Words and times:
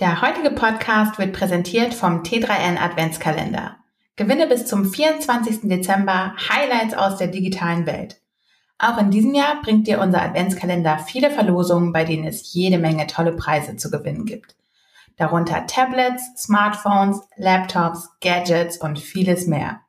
Der 0.00 0.22
heutige 0.22 0.50
Podcast 0.50 1.18
wird 1.18 1.34
präsentiert 1.34 1.92
vom 1.92 2.22
T3N 2.22 2.78
Adventskalender. 2.78 3.76
Gewinne 4.16 4.46
bis 4.46 4.64
zum 4.64 4.86
24. 4.86 5.68
Dezember 5.68 6.34
Highlights 6.48 6.94
aus 6.94 7.18
der 7.18 7.26
digitalen 7.26 7.84
Welt. 7.84 8.18
Auch 8.78 8.96
in 8.96 9.10
diesem 9.10 9.34
Jahr 9.34 9.60
bringt 9.60 9.86
dir 9.86 10.00
unser 10.00 10.22
Adventskalender 10.22 11.00
viele 11.00 11.30
Verlosungen, 11.30 11.92
bei 11.92 12.04
denen 12.04 12.24
es 12.24 12.54
jede 12.54 12.78
Menge 12.78 13.08
tolle 13.08 13.32
Preise 13.32 13.76
zu 13.76 13.90
gewinnen 13.90 14.24
gibt. 14.24 14.56
Darunter 15.18 15.66
Tablets, 15.66 16.22
Smartphones, 16.34 17.20
Laptops, 17.36 18.08
Gadgets 18.22 18.78
und 18.78 18.98
vieles 18.98 19.46
mehr. 19.46 19.82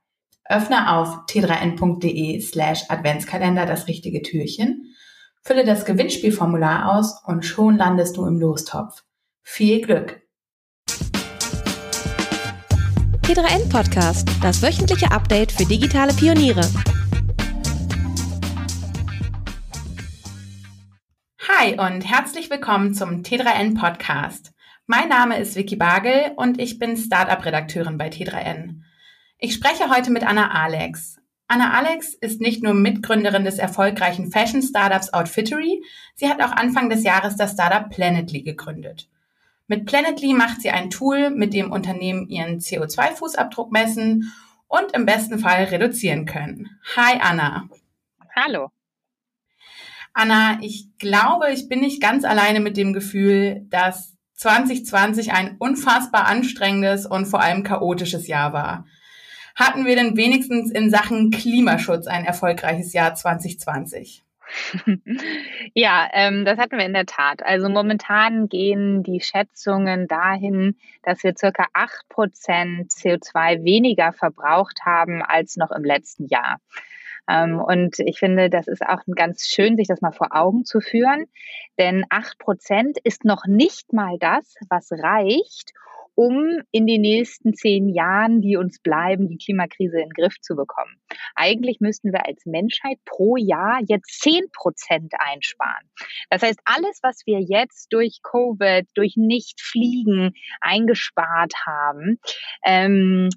Öffne 0.44 0.92
auf 0.92 1.20
t3n.de 1.30 2.42
slash 2.42 2.84
Adventskalender 2.90 3.66
das 3.66 3.88
richtige 3.88 4.22
Türchen, 4.22 4.94
fülle 5.42 5.64
das 5.64 5.86
Gewinnspielformular 5.86 6.98
aus 6.98 7.24
und 7.26 7.46
schon 7.46 7.78
landest 7.78 8.18
du 8.18 8.26
im 8.26 8.42
Lostopf. 8.42 9.06
Viel 9.44 9.82
Glück! 9.82 10.22
T3N 13.24 13.70
Podcast, 13.70 14.30
das 14.42 14.62
wöchentliche 14.62 15.12
Update 15.12 15.52
für 15.52 15.66
digitale 15.66 16.14
Pioniere. 16.14 16.62
Hi 21.48 21.74
und 21.78 22.02
herzlich 22.02 22.50
willkommen 22.50 22.94
zum 22.94 23.24
T3N 23.24 23.78
Podcast. 23.78 24.54
Mein 24.86 25.10
Name 25.10 25.38
ist 25.40 25.56
Vicky 25.56 25.76
Bagel 25.76 26.32
und 26.38 26.62
ich 26.62 26.80
bin 26.80 26.96
Startup-Redakteurin 26.96 27.98
bei 27.98 28.10
T3N. 28.10 28.82
Ich 29.38 29.54
spreche 29.54 29.90
heute 29.90 30.12
mit 30.12 30.26
Anna 30.26 30.52
Alex. 30.52 31.18
Anna 31.48 31.74
Alex 31.74 32.14
ist 32.14 32.40
nicht 32.40 32.64
nur 32.64 32.74
Mitgründerin 32.74 33.44
des 33.44 33.58
erfolgreichen 33.58 34.32
Fashion-Startups 34.32 35.14
Outfittery, 35.14 35.84
sie 36.16 36.30
hat 36.30 36.42
auch 36.42 36.52
Anfang 36.52 36.90
des 36.90 37.04
Jahres 37.04 37.36
das 37.36 37.54
Startup 37.54 37.90
Planetly 37.90 38.44
gegründet. 38.44 39.10
Mit 39.72 39.86
Planetly 39.86 40.34
macht 40.34 40.62
sie 40.62 40.70
ein 40.70 40.90
Tool, 40.90 41.30
mit 41.30 41.54
dem 41.54 41.72
Unternehmen 41.72 42.28
ihren 42.28 42.60
CO2-Fußabdruck 42.60 43.72
messen 43.72 44.34
und 44.68 44.92
im 44.94 45.06
besten 45.06 45.40
Fall 45.40 45.64
reduzieren 45.64 46.26
können. 46.26 46.78
Hi 46.98 47.18
Anna. 47.22 47.70
Hallo. 48.36 48.68
Anna, 50.12 50.58
ich 50.60 50.90
glaube, 51.00 51.54
ich 51.54 51.70
bin 51.70 51.80
nicht 51.80 52.02
ganz 52.02 52.26
alleine 52.26 52.60
mit 52.60 52.76
dem 52.76 52.92
Gefühl, 52.92 53.66
dass 53.70 54.18
2020 54.34 55.32
ein 55.32 55.56
unfassbar 55.58 56.26
anstrengendes 56.26 57.06
und 57.06 57.28
vor 57.28 57.40
allem 57.40 57.64
chaotisches 57.64 58.28
Jahr 58.28 58.52
war. 58.52 58.86
Hatten 59.56 59.86
wir 59.86 59.96
denn 59.96 60.18
wenigstens 60.18 60.70
in 60.70 60.90
Sachen 60.90 61.32
Klimaschutz 61.32 62.08
ein 62.08 62.26
erfolgreiches 62.26 62.92
Jahr 62.92 63.16
2020? 63.16 64.26
ja, 65.74 66.10
ähm, 66.14 66.46
das 66.46 66.58
hatten 66.58 66.78
wir 66.78 66.86
in 66.86 66.94
der 66.94 67.06
Tat. 67.06 67.44
Also 67.44 67.70
momentan 67.70 68.48
gehen 68.48 69.04
die 69.04 69.22
Schätzungen 69.22 70.08
dahin, 70.08 70.78
dass 71.04 71.24
wir 71.24 71.34
circa 71.38 71.68
8% 71.74 72.90
CO2 72.90 73.64
weniger 73.64 74.14
verbraucht 74.14 74.82
haben 74.86 75.22
als 75.22 75.56
noch 75.58 75.72
im 75.72 75.84
letzten 75.84 76.28
Jahr. 76.28 76.60
Ähm, 77.30 77.60
und 77.60 78.00
ich 78.00 78.20
finde, 78.20 78.50
das 78.50 78.68
ist 78.68 78.82
auch 78.82 79.02
ganz 79.16 79.48
schön, 79.48 79.78
sich 79.78 79.88
das 79.88 80.02
mal 80.02 80.12
vor 80.12 80.30
Augen 80.32 80.66
zu 80.66 80.82
führen. 80.82 81.26
Denn 81.78 82.06
8% 82.06 82.98
ist 83.04 83.26
noch 83.26 83.46
nicht 83.46 83.94
mal 83.94 84.18
das, 84.20 84.56
was 84.70 84.92
reicht, 84.92 85.74
um 86.16 86.62
in 86.72 86.86
den 86.88 87.02
nächsten 87.02 87.54
zehn 87.54 87.90
Jahren, 87.90 88.42
die 88.42 88.58
uns 88.58 88.80
bleiben, 88.80 89.28
die 89.28 89.38
Klimakrise 89.38 89.98
in 89.98 90.10
den 90.10 90.14
Griff 90.14 90.40
zu 90.42 90.56
bekommen. 90.56 90.96
Eigentlich 91.36 91.80
müssten 91.80 92.12
wir 92.12 92.26
als 92.26 92.46
Menschheit 92.46 92.98
pro 93.06 93.38
Jahr 93.38 93.80
jetzt 93.88 94.22
zehn 94.22 94.44
Prozent 94.54 95.14
einsparen. 95.20 95.90
Das 96.30 96.42
heißt, 96.42 96.60
alles, 96.66 97.00
was 97.02 97.22
wir 97.26 97.40
jetzt 97.40 97.92
durch 97.92 98.20
Covid, 98.24 98.88
durch 98.96 99.16
Nichtfliegen 99.16 100.34
eingespart 100.60 101.54
haben, 101.66 102.20
ähm, 102.66 103.30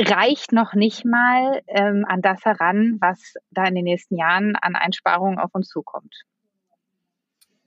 reicht 0.00 0.52
noch 0.52 0.74
nicht 0.74 1.04
mal 1.04 1.62
ähm, 1.68 2.04
an 2.06 2.22
das 2.22 2.44
heran, 2.44 2.98
was 3.00 3.34
da 3.50 3.64
in 3.64 3.74
den 3.74 3.84
nächsten 3.84 4.16
Jahren 4.16 4.56
an 4.56 4.74
Einsparungen 4.74 5.38
auf 5.38 5.54
uns 5.54 5.68
zukommt. 5.68 6.14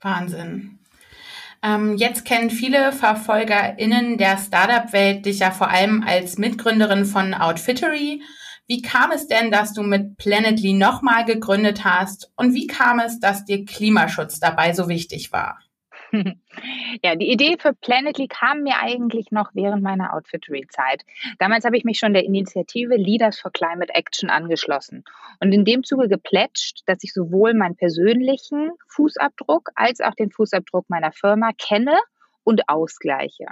Wahnsinn. 0.02 0.80
Ähm, 1.64 1.96
jetzt 1.98 2.26
kennen 2.26 2.50
viele 2.50 2.92
VerfolgerInnen 2.92 4.18
der 4.18 4.38
Startup-Welt 4.38 5.26
dich 5.26 5.40
ja 5.40 5.52
vor 5.52 5.70
allem 5.70 6.04
als 6.06 6.38
Mitgründerin 6.38 7.06
von 7.06 7.34
Outfittery. 7.34 8.22
Wie 8.68 8.82
kam 8.82 9.12
es 9.12 9.28
denn, 9.28 9.52
dass 9.52 9.74
du 9.74 9.84
mit 9.84 10.18
Planetly 10.18 10.74
nochmal 10.74 11.26
gegründet 11.26 11.86
hast? 11.86 12.32
Und 12.36 12.54
wie 12.54 12.68
kam 12.68 13.00
es, 13.00 13.20
dass 13.20 13.46
dir 13.46 13.64
Klimaschutz 13.66 14.40
dabei 14.40 14.74
so 14.74 14.88
wichtig 14.90 15.32
war? 15.32 15.60
Ja, 17.04 17.16
die 17.16 17.30
Idee 17.30 17.58
für 17.60 17.74
Planetly 17.74 18.28
kam 18.28 18.64
mir 18.64 18.78
eigentlich 18.80 19.30
noch 19.32 19.52
während 19.54 19.84
meiner 19.84 20.14
Outfittery-Zeit. 20.14 21.04
Damals 21.38 21.66
habe 21.66 21.78
ich 21.78 21.84
mich 21.84 22.00
schon 22.00 22.14
der 22.14 22.24
Initiative 22.24 22.96
Leaders 22.96 23.40
for 23.40 23.52
Climate 23.52 23.94
Action 23.94 24.30
angeschlossen 24.30 25.04
und 25.42 25.52
in 25.52 25.66
dem 25.66 25.84
Zuge 25.84 26.08
geplätscht, 26.08 26.84
dass 26.86 27.04
ich 27.04 27.14
sowohl 27.14 27.54
meinen 27.54 27.76
persönlichen 27.76 28.72
Fußabdruck 28.88 29.70
als 29.76 30.00
auch 30.00 30.16
den 30.16 30.32
Fußabdruck 30.32 30.90
meiner 30.90 31.12
Firma 31.12 31.52
kenne 31.58 31.98
und 32.46 32.70
Ausgleiche. 32.70 33.48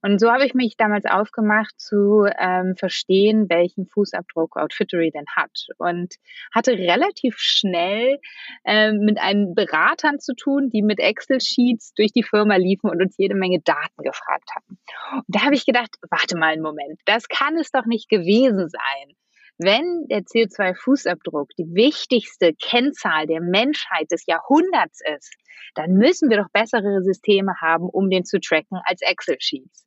Und 0.00 0.18
so 0.18 0.32
habe 0.32 0.44
ich 0.44 0.54
mich 0.54 0.76
damals 0.76 1.04
aufgemacht 1.04 1.78
zu 1.78 2.26
ähm, 2.38 2.74
verstehen, 2.76 3.48
welchen 3.48 3.86
Fußabdruck 3.86 4.56
Outfittery 4.56 5.10
denn 5.12 5.26
hat. 5.36 5.66
Und 5.78 6.14
hatte 6.52 6.72
relativ 6.72 7.36
schnell 7.38 8.18
ähm, 8.64 9.00
mit 9.00 9.20
einen 9.20 9.54
Beratern 9.54 10.18
zu 10.18 10.34
tun, 10.34 10.70
die 10.70 10.82
mit 10.82 10.98
Excel-Sheets 10.98 11.92
durch 11.94 12.12
die 12.12 12.22
Firma 12.24 12.56
liefen 12.56 12.90
und 12.90 13.02
uns 13.02 13.16
jede 13.18 13.34
Menge 13.34 13.60
Daten 13.60 14.02
gefragt 14.02 14.50
hatten. 14.56 14.78
Und 15.12 15.24
da 15.28 15.42
habe 15.42 15.54
ich 15.54 15.66
gedacht, 15.66 15.94
warte 16.10 16.36
mal 16.36 16.52
einen 16.52 16.62
Moment, 16.62 17.00
das 17.04 17.28
kann 17.28 17.56
es 17.58 17.70
doch 17.70 17.84
nicht 17.84 18.08
gewesen 18.08 18.68
sein. 18.68 19.16
Wenn 19.58 20.06
der 20.08 20.22
CO2-Fußabdruck 20.22 21.48
die 21.58 21.74
wichtigste 21.74 22.52
Kennzahl 22.54 23.26
der 23.26 23.40
Menschheit 23.40 24.10
des 24.10 24.26
Jahrhunderts 24.26 25.00
ist, 25.16 25.34
dann 25.74 25.92
müssen 25.94 26.30
wir 26.30 26.38
doch 26.38 26.50
bessere 26.52 27.02
Systeme 27.02 27.54
haben, 27.60 27.88
um 27.88 28.10
den 28.10 28.24
zu 28.24 28.40
tracken 28.40 28.80
als 28.84 29.02
Excel-Sheets. 29.02 29.86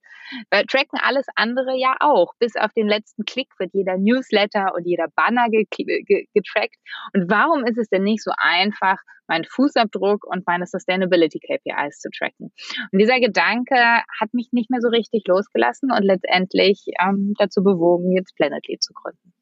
Wir 0.52 0.66
tracken 0.66 1.00
alles 1.02 1.26
andere 1.36 1.78
ja 1.78 1.96
auch. 2.00 2.34
Bis 2.40 2.56
auf 2.56 2.74
den 2.74 2.88
letzten 2.88 3.26
Klick 3.26 3.50
wird 3.60 3.72
jeder 3.74 3.98
Newsletter 3.98 4.74
und 4.76 4.86
jeder 4.86 5.08
Banner 5.16 5.48
getrackt. 5.50 6.76
Und 7.14 7.30
warum 7.30 7.64
ist 7.66 7.78
es 7.78 7.90
denn 7.90 8.04
nicht 8.04 8.24
so 8.24 8.32
einfach, 8.38 8.98
meinen 9.28 9.46
Fußabdruck 9.46 10.26
und 10.26 10.46
meine 10.48 10.66
Sustainability 10.66 11.40
KPIs 11.40 12.00
zu 12.00 12.10
tracken? 12.10 12.52
Und 12.92 13.00
dieser 13.00 13.20
Gedanke 13.20 13.76
hat 14.20 14.34
mich 14.34 14.50
nicht 14.52 14.72
mehr 14.72 14.82
so 14.82 14.90
richtig 14.90 15.28
losgelassen 15.28 15.92
und 15.92 16.04
letztendlich 16.04 16.86
ähm, 17.00 17.34
dazu 17.38 17.64
bewogen, 17.64 18.12
jetzt 18.12 18.36
Planetly 18.36 18.80
zu 18.80 18.94
gründen. 18.94 19.35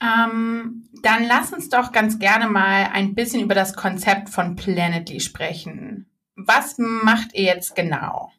Ähm, 0.00 0.88
dann 1.02 1.24
lass 1.24 1.52
uns 1.52 1.68
doch 1.68 1.92
ganz 1.92 2.18
gerne 2.18 2.48
mal 2.48 2.88
ein 2.92 3.14
bisschen 3.14 3.42
über 3.42 3.54
das 3.54 3.74
Konzept 3.74 4.28
von 4.28 4.56
Planetly 4.56 5.20
sprechen. 5.20 6.06
Was 6.36 6.76
macht 6.78 7.34
ihr 7.34 7.44
jetzt 7.44 7.74
genau? 7.76 8.32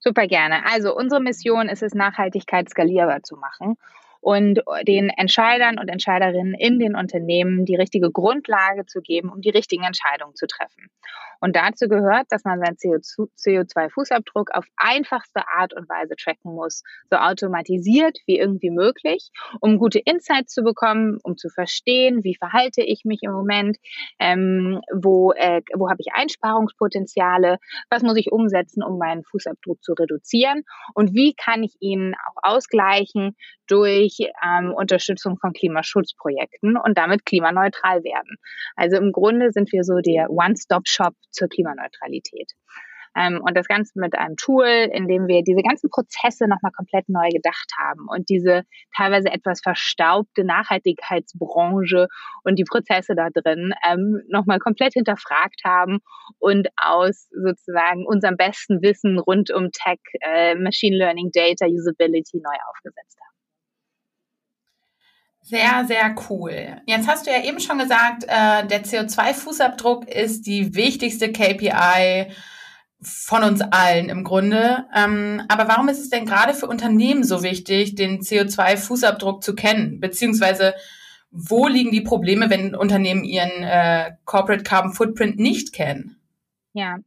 Super 0.00 0.26
gerne. 0.26 0.66
Also 0.66 0.94
unsere 0.94 1.22
Mission 1.22 1.68
ist 1.68 1.82
es, 1.82 1.94
Nachhaltigkeit 1.94 2.68
skalierbar 2.68 3.22
zu 3.22 3.36
machen 3.36 3.76
und 4.24 4.60
den 4.88 5.10
Entscheidern 5.10 5.78
und 5.78 5.88
Entscheiderinnen 5.88 6.54
in 6.54 6.78
den 6.78 6.96
Unternehmen 6.96 7.66
die 7.66 7.76
richtige 7.76 8.10
Grundlage 8.10 8.86
zu 8.86 9.02
geben, 9.02 9.28
um 9.28 9.42
die 9.42 9.50
richtigen 9.50 9.84
Entscheidungen 9.84 10.34
zu 10.34 10.46
treffen. 10.46 10.88
Und 11.40 11.56
dazu 11.56 11.88
gehört, 11.88 12.28
dass 12.30 12.42
man 12.44 12.58
seinen 12.58 12.76
CO2-Fußabdruck 12.76 14.50
auf 14.52 14.64
einfachste 14.78 15.46
Art 15.46 15.74
und 15.74 15.86
Weise 15.90 16.14
tracken 16.16 16.54
muss, 16.54 16.82
so 17.10 17.18
automatisiert 17.18 18.16
wie 18.24 18.38
irgendwie 18.38 18.70
möglich, 18.70 19.30
um 19.60 19.78
gute 19.78 19.98
Insights 19.98 20.54
zu 20.54 20.62
bekommen, 20.62 21.18
um 21.22 21.36
zu 21.36 21.50
verstehen, 21.50 22.24
wie 22.24 22.34
verhalte 22.34 22.82
ich 22.82 23.04
mich 23.04 23.20
im 23.24 23.32
Moment, 23.32 23.76
ähm, 24.18 24.80
wo, 24.90 25.32
äh, 25.32 25.60
wo 25.74 25.90
habe 25.90 26.00
ich 26.00 26.14
Einsparungspotenziale, 26.14 27.58
was 27.90 28.02
muss 28.02 28.16
ich 28.16 28.32
umsetzen, 28.32 28.82
um 28.82 28.96
meinen 28.96 29.22
Fußabdruck 29.24 29.82
zu 29.82 29.92
reduzieren 29.92 30.62
und 30.94 31.12
wie 31.12 31.34
kann 31.34 31.62
ich 31.62 31.76
ihn 31.80 32.14
auch 32.26 32.54
ausgleichen 32.54 33.36
durch 33.66 34.13
ähm, 34.20 34.72
Unterstützung 34.74 35.38
von 35.38 35.52
Klimaschutzprojekten 35.52 36.76
und 36.76 36.98
damit 36.98 37.24
klimaneutral 37.24 38.02
werden. 38.04 38.36
Also 38.76 38.96
im 38.96 39.12
Grunde 39.12 39.52
sind 39.52 39.72
wir 39.72 39.84
so 39.84 39.98
der 39.98 40.30
One-Stop-Shop 40.30 41.14
zur 41.30 41.48
Klimaneutralität. 41.48 42.52
Ähm, 43.16 43.40
und 43.40 43.56
das 43.56 43.68
Ganze 43.68 43.98
mit 43.98 44.16
einem 44.16 44.36
Tool, 44.36 44.66
in 44.66 45.06
dem 45.06 45.28
wir 45.28 45.42
diese 45.42 45.62
ganzen 45.62 45.88
Prozesse 45.88 46.48
nochmal 46.48 46.72
komplett 46.72 47.08
neu 47.08 47.28
gedacht 47.28 47.70
haben 47.78 48.06
und 48.08 48.28
diese 48.28 48.62
teilweise 48.96 49.30
etwas 49.30 49.60
verstaubte 49.62 50.44
Nachhaltigkeitsbranche 50.44 52.08
und 52.42 52.58
die 52.58 52.64
Prozesse 52.64 53.14
da 53.14 53.28
drin 53.30 53.72
ähm, 53.88 54.22
nochmal 54.28 54.58
komplett 54.58 54.94
hinterfragt 54.94 55.60
haben 55.64 56.00
und 56.38 56.68
aus 56.76 57.28
sozusagen 57.30 58.04
unserem 58.06 58.36
besten 58.36 58.82
Wissen 58.82 59.18
rund 59.18 59.52
um 59.52 59.70
Tech, 59.70 60.00
äh, 60.20 60.56
Machine 60.56 60.96
Learning, 60.96 61.30
Data, 61.32 61.66
Usability 61.66 62.38
neu 62.38 62.56
aufgesetzt 62.70 63.18
haben. 63.20 63.33
Sehr, 65.46 65.84
sehr 65.86 66.14
cool. 66.30 66.80
Jetzt 66.86 67.06
hast 67.06 67.26
du 67.26 67.30
ja 67.30 67.42
eben 67.44 67.60
schon 67.60 67.78
gesagt, 67.78 68.24
äh, 68.24 68.66
der 68.66 68.82
CO2-Fußabdruck 68.84 70.08
ist 70.08 70.46
die 70.46 70.74
wichtigste 70.74 71.30
KPI, 71.30 72.32
von 73.04 73.44
uns 73.44 73.60
allen 73.60 74.08
im 74.08 74.24
Grunde. 74.24 74.86
Ähm, 74.94 75.42
aber 75.48 75.68
warum 75.68 75.88
ist 75.88 76.00
es 76.00 76.08
denn 76.08 76.26
gerade 76.26 76.54
für 76.54 76.66
Unternehmen 76.66 77.24
so 77.24 77.42
wichtig, 77.42 77.94
den 77.94 78.20
CO2-Fußabdruck 78.20 79.42
zu 79.42 79.54
kennen? 79.54 80.00
Beziehungsweise 80.00 80.74
wo 81.30 81.66
liegen 81.66 81.90
die 81.90 82.00
Probleme, 82.00 82.48
wenn 82.48 82.74
Unternehmen 82.74 83.24
ihren 83.24 83.64
äh, 83.64 84.12
Corporate 84.24 84.62
Carbon 84.62 84.92
Footprint 84.92 85.38
nicht 85.38 85.72
kennen? 85.72 86.16
Ja, 86.76 86.98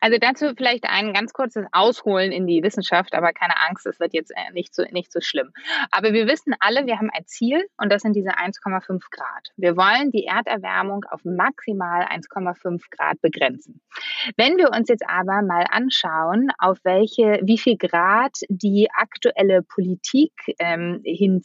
also 0.00 0.18
dazu 0.20 0.52
vielleicht 0.54 0.84
ein 0.84 1.14
ganz 1.14 1.32
kurzes 1.32 1.64
Ausholen 1.72 2.30
in 2.30 2.46
die 2.46 2.62
Wissenschaft, 2.62 3.14
aber 3.14 3.32
keine 3.32 3.54
Angst, 3.66 3.86
es 3.86 3.98
wird 3.98 4.12
jetzt 4.12 4.30
äh, 4.32 4.52
nicht 4.52 4.74
so, 4.74 4.82
nicht 4.90 5.10
so 5.10 5.22
schlimm. 5.22 5.50
Aber 5.90 6.12
wir 6.12 6.26
wissen 6.26 6.54
alle, 6.60 6.84
wir 6.84 6.98
haben 6.98 7.08
ein 7.10 7.24
Ziel 7.24 7.64
und 7.78 7.90
das 7.90 8.02
sind 8.02 8.12
diese 8.12 8.36
1,5 8.36 9.00
Grad. 9.10 9.48
Wir 9.56 9.78
wollen 9.78 10.10
die 10.10 10.26
Erderwärmung 10.26 11.06
auf 11.10 11.24
maximal 11.24 12.02
1,5 12.02 12.82
Grad 12.90 13.18
begrenzen. 13.22 13.80
Wenn 14.36 14.58
wir 14.58 14.72
uns 14.72 14.90
jetzt 14.90 15.08
aber 15.08 15.40
mal 15.40 15.64
anschauen, 15.70 16.50
auf 16.58 16.78
welche, 16.84 17.40
wie 17.42 17.56
viel 17.56 17.78
Grad 17.78 18.36
die 18.50 18.90
aktuelle 18.92 19.62
Politik 19.62 20.32
ähm, 20.58 21.00
hin 21.02 21.40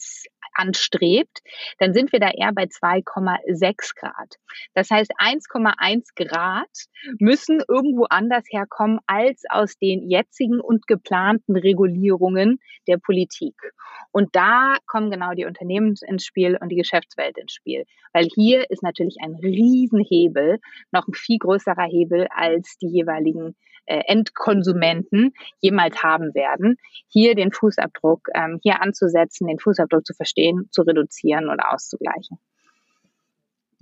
anstrebt, 0.54 1.40
dann 1.78 1.92
sind 1.92 2.12
wir 2.12 2.20
da 2.20 2.30
eher 2.30 2.52
bei 2.52 2.64
2,6 2.64 3.94
Grad. 3.96 4.36
Das 4.74 4.90
heißt, 4.90 5.12
1,1 5.18 6.14
Grad 6.14 6.68
müssen 7.18 7.62
irgendwo 7.68 8.04
anders 8.04 8.44
herkommen 8.50 8.98
als 9.06 9.42
aus 9.48 9.76
den 9.76 10.08
jetzigen 10.08 10.60
und 10.60 10.86
geplanten 10.86 11.56
Regulierungen 11.56 12.60
der 12.86 12.98
Politik. 12.98 13.54
Und 14.12 14.34
da 14.36 14.76
kommen 14.86 15.10
genau 15.10 15.32
die 15.32 15.44
Unternehmen 15.44 15.94
ins 16.06 16.24
Spiel 16.24 16.56
und 16.60 16.68
die 16.68 16.76
Geschäftswelt 16.76 17.36
ins 17.38 17.52
Spiel. 17.52 17.84
Weil 18.12 18.28
hier 18.34 18.70
ist 18.70 18.82
natürlich 18.82 19.16
ein 19.22 19.34
Riesenhebel, 19.34 20.60
noch 20.92 21.08
ein 21.08 21.14
viel 21.14 21.38
größerer 21.38 21.84
Hebel 21.84 22.28
als 22.30 22.76
die 22.78 22.88
jeweiligen 22.88 23.56
äh, 23.86 24.00
Endkonsumenten 24.06 25.32
jemals 25.60 26.02
haben 26.02 26.34
werden, 26.34 26.76
hier 27.08 27.34
den 27.34 27.52
Fußabdruck 27.52 28.28
ähm, 28.34 28.58
hier 28.62 28.80
anzusetzen, 28.82 29.46
den 29.46 29.58
Fußabdruck 29.58 30.06
zu 30.06 30.14
verstehen, 30.14 30.68
zu 30.70 30.82
reduzieren 30.82 31.48
oder 31.48 31.72
auszugleichen. 31.72 32.38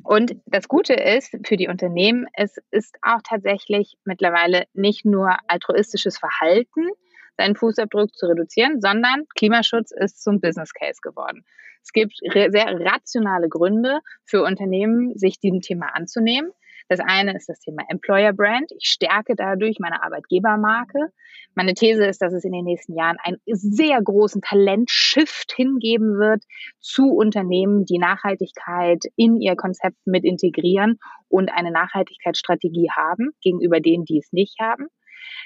Und 0.04 0.36
das 0.46 0.66
Gute 0.68 0.94
ist 0.94 1.36
für 1.46 1.56
die 1.56 1.68
Unternehmen, 1.68 2.26
es 2.34 2.56
ist 2.70 2.96
auch 3.02 3.20
tatsächlich 3.22 3.96
mittlerweile 4.04 4.64
nicht 4.72 5.04
nur 5.04 5.36
altruistisches 5.46 6.18
Verhalten, 6.18 6.88
seinen 7.36 7.56
Fußabdruck 7.56 8.14
zu 8.14 8.26
reduzieren, 8.26 8.80
sondern 8.80 9.26
Klimaschutz 9.36 9.92
ist 9.92 10.22
zum 10.22 10.40
Business 10.40 10.72
Case 10.74 11.00
geworden. 11.02 11.44
Es 11.82 11.92
gibt 11.92 12.14
sehr 12.20 12.80
rationale 12.80 13.48
Gründe 13.48 14.00
für 14.24 14.42
Unternehmen, 14.42 15.16
sich 15.16 15.40
diesem 15.40 15.60
Thema 15.60 15.94
anzunehmen. 15.94 16.50
Das 16.88 17.00
eine 17.00 17.34
ist 17.36 17.48
das 17.48 17.60
Thema 17.60 17.82
Employer 17.88 18.32
Brand. 18.32 18.70
Ich 18.78 18.88
stärke 18.88 19.34
dadurch 19.36 19.78
meine 19.78 20.02
Arbeitgebermarke. 20.02 21.08
Meine 21.54 21.74
These 21.74 22.06
ist, 22.06 22.22
dass 22.22 22.32
es 22.32 22.44
in 22.44 22.52
den 22.52 22.64
nächsten 22.64 22.96
Jahren 22.96 23.16
einen 23.22 23.38
sehr 23.46 24.00
großen 24.02 24.40
Talentshift 24.40 25.52
hingeben 25.54 26.18
wird 26.18 26.44
zu 26.80 27.10
Unternehmen, 27.10 27.84
die 27.84 27.98
Nachhaltigkeit 27.98 29.04
in 29.16 29.40
ihr 29.40 29.56
Konzept 29.56 29.96
mit 30.04 30.24
integrieren 30.24 30.98
und 31.28 31.50
eine 31.52 31.70
Nachhaltigkeitsstrategie 31.70 32.88
haben 32.94 33.30
gegenüber 33.42 33.80
denen, 33.80 34.04
die 34.04 34.18
es 34.18 34.32
nicht 34.32 34.58
haben. 34.60 34.88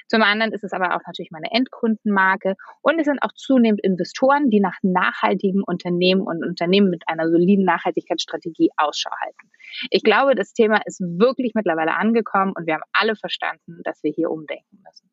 Zum 0.09 0.23
anderen 0.23 0.53
ist 0.53 0.65
es 0.65 0.73
aber 0.73 0.95
auch 0.95 1.01
natürlich 1.07 1.31
meine 1.31 1.51
Endkundenmarke 1.51 2.55
und 2.83 2.99
es 2.99 3.07
sind 3.07 3.23
auch 3.23 3.33
zunehmend 3.33 3.83
Investoren, 3.83 4.51
die 4.51 4.61
nach 4.61 4.77
nachhaltigen 4.83 5.63
Unternehmen 5.63 6.23
und 6.23 6.45
Unternehmen 6.45 6.91
mit 6.91 7.05
einer 7.09 7.29
soliden 7.29 7.65
Nachhaltigkeitsstrategie 7.65 8.71
Ausschau 8.77 9.11
halten. 9.21 9.51
Ich 9.91 10.03
glaube, 10.03 10.35
das 10.35 10.53
Thema 10.53 10.81
ist 10.85 11.01
wirklich 11.01 11.53
mittlerweile 11.55 11.95
angekommen 11.95 12.53
und 12.57 12.67
wir 12.67 12.75
haben 12.75 12.85
alle 12.93 13.17
verstanden, 13.17 13.81
dass 13.85 14.03
wir 14.03 14.13
hier 14.13 14.31
umdenken 14.31 14.83
müssen. 14.85 15.11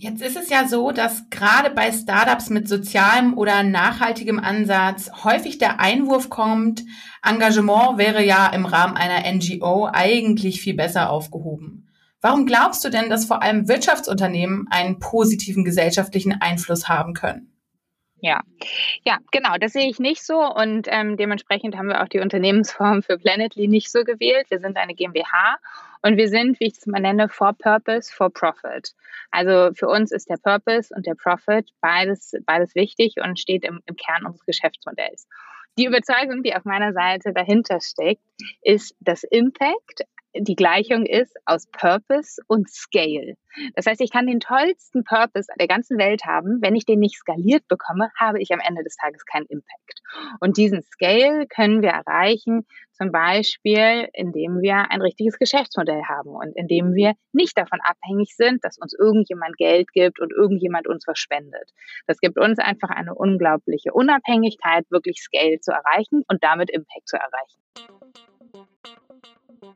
Jetzt 0.00 0.22
ist 0.22 0.36
es 0.36 0.48
ja 0.48 0.64
so, 0.68 0.92
dass 0.92 1.28
gerade 1.28 1.70
bei 1.70 1.90
Startups 1.90 2.50
mit 2.50 2.68
sozialem 2.68 3.36
oder 3.36 3.64
nachhaltigem 3.64 4.38
Ansatz 4.38 5.10
häufig 5.24 5.58
der 5.58 5.80
Einwurf 5.80 6.30
kommt, 6.30 6.84
Engagement 7.20 7.98
wäre 7.98 8.24
ja 8.24 8.46
im 8.46 8.64
Rahmen 8.64 8.96
einer 8.96 9.28
NGO 9.32 9.88
eigentlich 9.92 10.60
viel 10.60 10.74
besser 10.74 11.10
aufgehoben. 11.10 11.87
Warum 12.20 12.46
glaubst 12.46 12.84
du 12.84 12.90
denn, 12.90 13.10
dass 13.10 13.26
vor 13.26 13.42
allem 13.42 13.68
Wirtschaftsunternehmen 13.68 14.66
einen 14.70 14.98
positiven 14.98 15.64
gesellschaftlichen 15.64 16.40
Einfluss 16.40 16.88
haben 16.88 17.14
können? 17.14 17.52
Ja, 18.20 18.40
ja, 19.04 19.18
genau, 19.30 19.54
das 19.60 19.72
sehe 19.72 19.88
ich 19.88 20.00
nicht 20.00 20.24
so 20.24 20.40
und 20.40 20.88
ähm, 20.90 21.16
dementsprechend 21.16 21.76
haben 21.76 21.86
wir 21.86 22.02
auch 22.02 22.08
die 22.08 22.18
Unternehmensform 22.18 23.02
für 23.02 23.16
Planetly 23.16 23.68
nicht 23.68 23.92
so 23.92 24.02
gewählt. 24.02 24.50
Wir 24.50 24.58
sind 24.58 24.76
eine 24.76 24.94
GmbH 24.94 25.58
und 26.02 26.16
wir 26.16 26.28
sind, 26.28 26.58
wie 26.58 26.66
ich 26.66 26.78
es 26.78 26.86
mal 26.86 27.00
nenne, 27.00 27.28
for 27.28 27.52
Purpose, 27.52 28.12
for 28.12 28.30
Profit. 28.30 28.92
Also 29.30 29.72
für 29.74 29.86
uns 29.88 30.10
ist 30.10 30.28
der 30.28 30.38
Purpose 30.38 30.92
und 30.92 31.06
der 31.06 31.14
Profit 31.14 31.70
beides, 31.80 32.32
beides 32.44 32.74
wichtig 32.74 33.14
und 33.22 33.38
steht 33.38 33.64
im, 33.64 33.80
im 33.86 33.94
Kern 33.94 34.26
unseres 34.26 34.44
Geschäftsmodells. 34.46 35.28
Die 35.78 35.84
Überzeugung, 35.84 36.42
die 36.42 36.56
auf 36.56 36.64
meiner 36.64 36.92
Seite 36.92 37.32
dahinter 37.32 37.80
steckt, 37.80 38.22
ist, 38.62 38.96
dass 38.98 39.22
Impact 39.22 40.02
die 40.34 40.56
Gleichung 40.56 41.06
ist 41.06 41.34
aus 41.46 41.66
Purpose 41.70 42.40
und 42.46 42.68
Scale. 42.68 43.34
Das 43.74 43.86
heißt, 43.86 44.00
ich 44.00 44.12
kann 44.12 44.26
den 44.26 44.40
tollsten 44.40 45.02
Purpose 45.04 45.48
der 45.58 45.66
ganzen 45.66 45.98
Welt 45.98 46.24
haben. 46.24 46.58
Wenn 46.60 46.76
ich 46.76 46.84
den 46.84 47.00
nicht 47.00 47.16
skaliert 47.16 47.66
bekomme, 47.68 48.10
habe 48.18 48.40
ich 48.40 48.52
am 48.52 48.60
Ende 48.60 48.84
des 48.84 48.96
Tages 48.96 49.24
keinen 49.24 49.46
Impact. 49.46 50.00
Und 50.40 50.56
diesen 50.56 50.82
Scale 50.82 51.46
können 51.48 51.82
wir 51.82 51.90
erreichen, 51.90 52.66
zum 52.92 53.12
Beispiel, 53.12 54.08
indem 54.12 54.60
wir 54.60 54.90
ein 54.90 55.00
richtiges 55.00 55.38
Geschäftsmodell 55.38 56.02
haben 56.08 56.30
und 56.30 56.56
indem 56.56 56.94
wir 56.94 57.14
nicht 57.32 57.56
davon 57.56 57.78
abhängig 57.82 58.34
sind, 58.36 58.64
dass 58.64 58.76
uns 58.78 58.92
irgendjemand 58.92 59.56
Geld 59.56 59.92
gibt 59.92 60.20
und 60.20 60.32
irgendjemand 60.32 60.88
uns 60.88 61.06
was 61.06 61.18
spendet. 61.18 61.70
Das 62.06 62.18
gibt 62.18 62.38
uns 62.38 62.58
einfach 62.58 62.90
eine 62.90 63.14
unglaubliche 63.14 63.92
Unabhängigkeit, 63.92 64.84
wirklich 64.90 65.20
Scale 65.20 65.60
zu 65.60 65.72
erreichen 65.72 66.22
und 66.28 66.42
damit 66.42 66.70
Impact 66.70 67.08
zu 67.08 67.16
erreichen. 67.16 67.62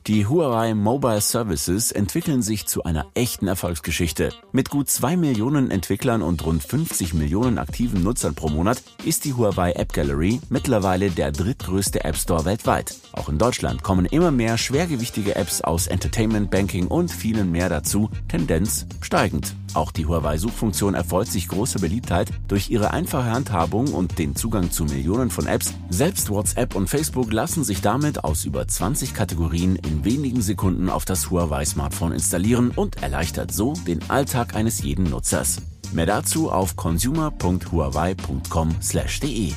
Die 0.07 0.27
Huawei 0.27 0.75
Mobile 0.75 1.21
Services 1.21 1.93
entwickeln 1.93 2.43
sich 2.43 2.67
zu 2.67 2.83
einer 2.83 3.07
echten 3.15 3.47
Erfolgsgeschichte. 3.47 4.31
Mit 4.51 4.69
gut 4.69 4.91
zwei 4.91 5.17
Millionen 5.17 5.71
Entwicklern 5.71 6.23
und 6.23 6.45
rund 6.45 6.63
50 6.63 7.15
Millionen 7.15 7.59
aktiven 7.59 8.03
Nutzern 8.03 8.35
pro 8.35 8.49
Monat 8.49 8.83
ist 9.05 9.25
die 9.25 9.35
Huawei 9.35 9.73
App 9.73 9.93
Gallery 9.93 10.41
mittlerweile 10.49 11.11
der 11.11 11.31
drittgrößte 11.31 12.05
App 12.05 12.17
Store 12.17 12.45
weltweit. 12.45 12.97
Auch 13.13 13.29
in 13.29 13.39
Deutschland 13.39 13.83
kommen 13.83 14.07
immer 14.07 14.31
mehr 14.31 14.59
schwergewichtige 14.59 15.37
Apps 15.37 15.61
aus 15.61 15.87
Entertainment, 15.87 16.51
Banking 16.51 16.89
und 16.89 17.11
vielen 17.11 17.53
mehr 17.53 17.69
dazu, 17.69 18.11
Tendenz 18.29 18.87
steigend. 19.01 19.55
Auch 19.75 19.91
die 19.91 20.05
Huawei-Suchfunktion 20.05 20.95
erfreut 20.95 21.29
sich 21.29 21.49
große 21.49 21.79
Beliebtheit 21.79 22.31
durch 22.47 22.69
ihre 22.69 22.91
einfache 22.91 23.31
Handhabung 23.31 23.95
und 23.95 24.19
den 24.19 24.37
Zugang 24.37 24.71
zu 24.71 24.85
Millionen 24.85 25.31
von 25.31 25.47
Apps. 25.47 25.73
Selbst 25.89 26.29
WhatsApp 26.29 26.75
und 26.75 26.89
Facebook 26.89 27.33
lassen 27.33 27.65
sich 27.65 27.81
damit 27.81 28.23
aus 28.23 28.45
über 28.45 28.69
20 28.69 29.15
Kategorien 29.15 29.72
in 29.77 30.05
wenigen 30.05 30.43
Sekunden 30.43 30.91
auf 30.91 31.05
das 31.05 31.31
Huawei-Smartphone 31.31 32.13
installieren 32.13 32.71
und 32.71 33.03
erleichtert 33.03 33.53
so 33.53 33.75
den 33.87 34.01
Alltag 34.11 34.55
eines 34.55 34.83
jeden 34.83 35.05
Nutzers. 35.05 35.63
Mehr 35.93 36.07
dazu 36.07 36.51
auf 36.51 36.75
consumer.huawei.com/de. 36.77 39.53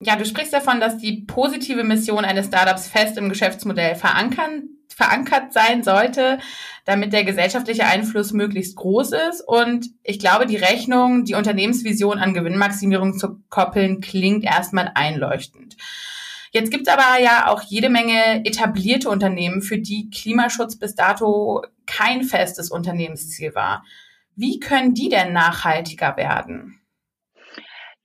Ja, 0.00 0.16
du 0.16 0.26
sprichst 0.26 0.52
davon, 0.52 0.80
dass 0.80 0.98
die 0.98 1.22
positive 1.26 1.84
Mission 1.84 2.24
eines 2.24 2.46
Startups 2.46 2.88
fest 2.88 3.16
im 3.16 3.28
Geschäftsmodell 3.28 3.94
verankern 3.94 4.70
verankert 4.94 5.52
sein 5.52 5.82
sollte, 5.82 6.38
damit 6.84 7.12
der 7.12 7.24
gesellschaftliche 7.24 7.86
Einfluss 7.86 8.32
möglichst 8.32 8.76
groß 8.76 9.12
ist. 9.28 9.42
Und 9.46 9.86
ich 10.02 10.18
glaube, 10.18 10.46
die 10.46 10.56
Rechnung, 10.56 11.24
die 11.24 11.34
Unternehmensvision 11.34 12.18
an 12.18 12.34
Gewinnmaximierung 12.34 13.18
zu 13.18 13.40
koppeln, 13.48 14.00
klingt 14.00 14.44
erstmal 14.44 14.92
einleuchtend. 14.94 15.76
Jetzt 16.54 16.70
gibt 16.70 16.86
es 16.86 16.92
aber 16.92 17.20
ja 17.20 17.48
auch 17.48 17.62
jede 17.62 17.88
Menge 17.88 18.44
etablierte 18.46 19.10
Unternehmen, 19.10 19.60
für 19.60 19.78
die 19.78 20.08
Klimaschutz 20.10 20.76
bis 20.76 20.94
dato 20.94 21.64
kein 21.84 22.22
festes 22.22 22.70
Unternehmensziel 22.70 23.56
war. 23.56 23.84
Wie 24.36 24.60
können 24.60 24.94
die 24.94 25.08
denn 25.08 25.32
nachhaltiger 25.32 26.16
werden? 26.16 26.80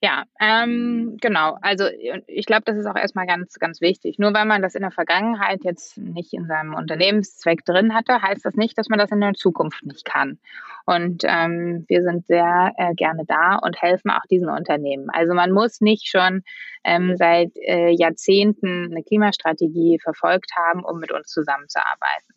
Ja, 0.01 0.23
ähm, 0.39 1.17
genau. 1.19 1.57
Also 1.61 1.85
ich 2.27 2.45
glaube, 2.45 2.63
das 2.65 2.77
ist 2.77 2.85
auch 2.85 2.95
erstmal 2.95 3.27
ganz, 3.27 3.55
ganz 3.59 3.81
wichtig. 3.81 4.17
Nur 4.17 4.33
weil 4.33 4.45
man 4.45 4.61
das 4.61 4.75
in 4.75 4.81
der 4.81 4.91
Vergangenheit 4.91 5.65
jetzt 5.65 5.97
nicht 5.97 6.31
in 6.33 6.47
seinem 6.47 6.73
Unternehmenszweck 6.73 7.65
drin 7.65 7.93
hatte, 7.93 8.21
heißt 8.21 8.45
das 8.45 8.55
nicht, 8.55 8.77
dass 8.77 8.87
man 8.87 8.97
das 8.97 9.11
in 9.11 9.19
der 9.19 9.33
Zukunft 9.33 9.83
nicht 9.85 10.05
kann. 10.05 10.39
Und 10.85 11.23
ähm, 11.27 11.83
wir 11.89 12.01
sind 12.01 12.25
sehr 12.27 12.71
äh, 12.77 12.93
gerne 12.95 13.25
da 13.27 13.57
und 13.57 13.81
helfen 13.81 14.09
auch 14.09 14.25
diesen 14.31 14.49
Unternehmen. 14.49 15.09
Also 15.09 15.33
man 15.33 15.51
muss 15.51 15.81
nicht 15.81 16.07
schon 16.07 16.43
ähm, 16.85 17.17
seit 17.17 17.51
äh, 17.57 17.89
Jahrzehnten 17.89 18.91
eine 18.91 19.03
Klimastrategie 19.03 19.99
verfolgt 20.01 20.51
haben, 20.55 20.85
um 20.85 20.99
mit 20.99 21.11
uns 21.11 21.27
zusammenzuarbeiten. 21.27 22.33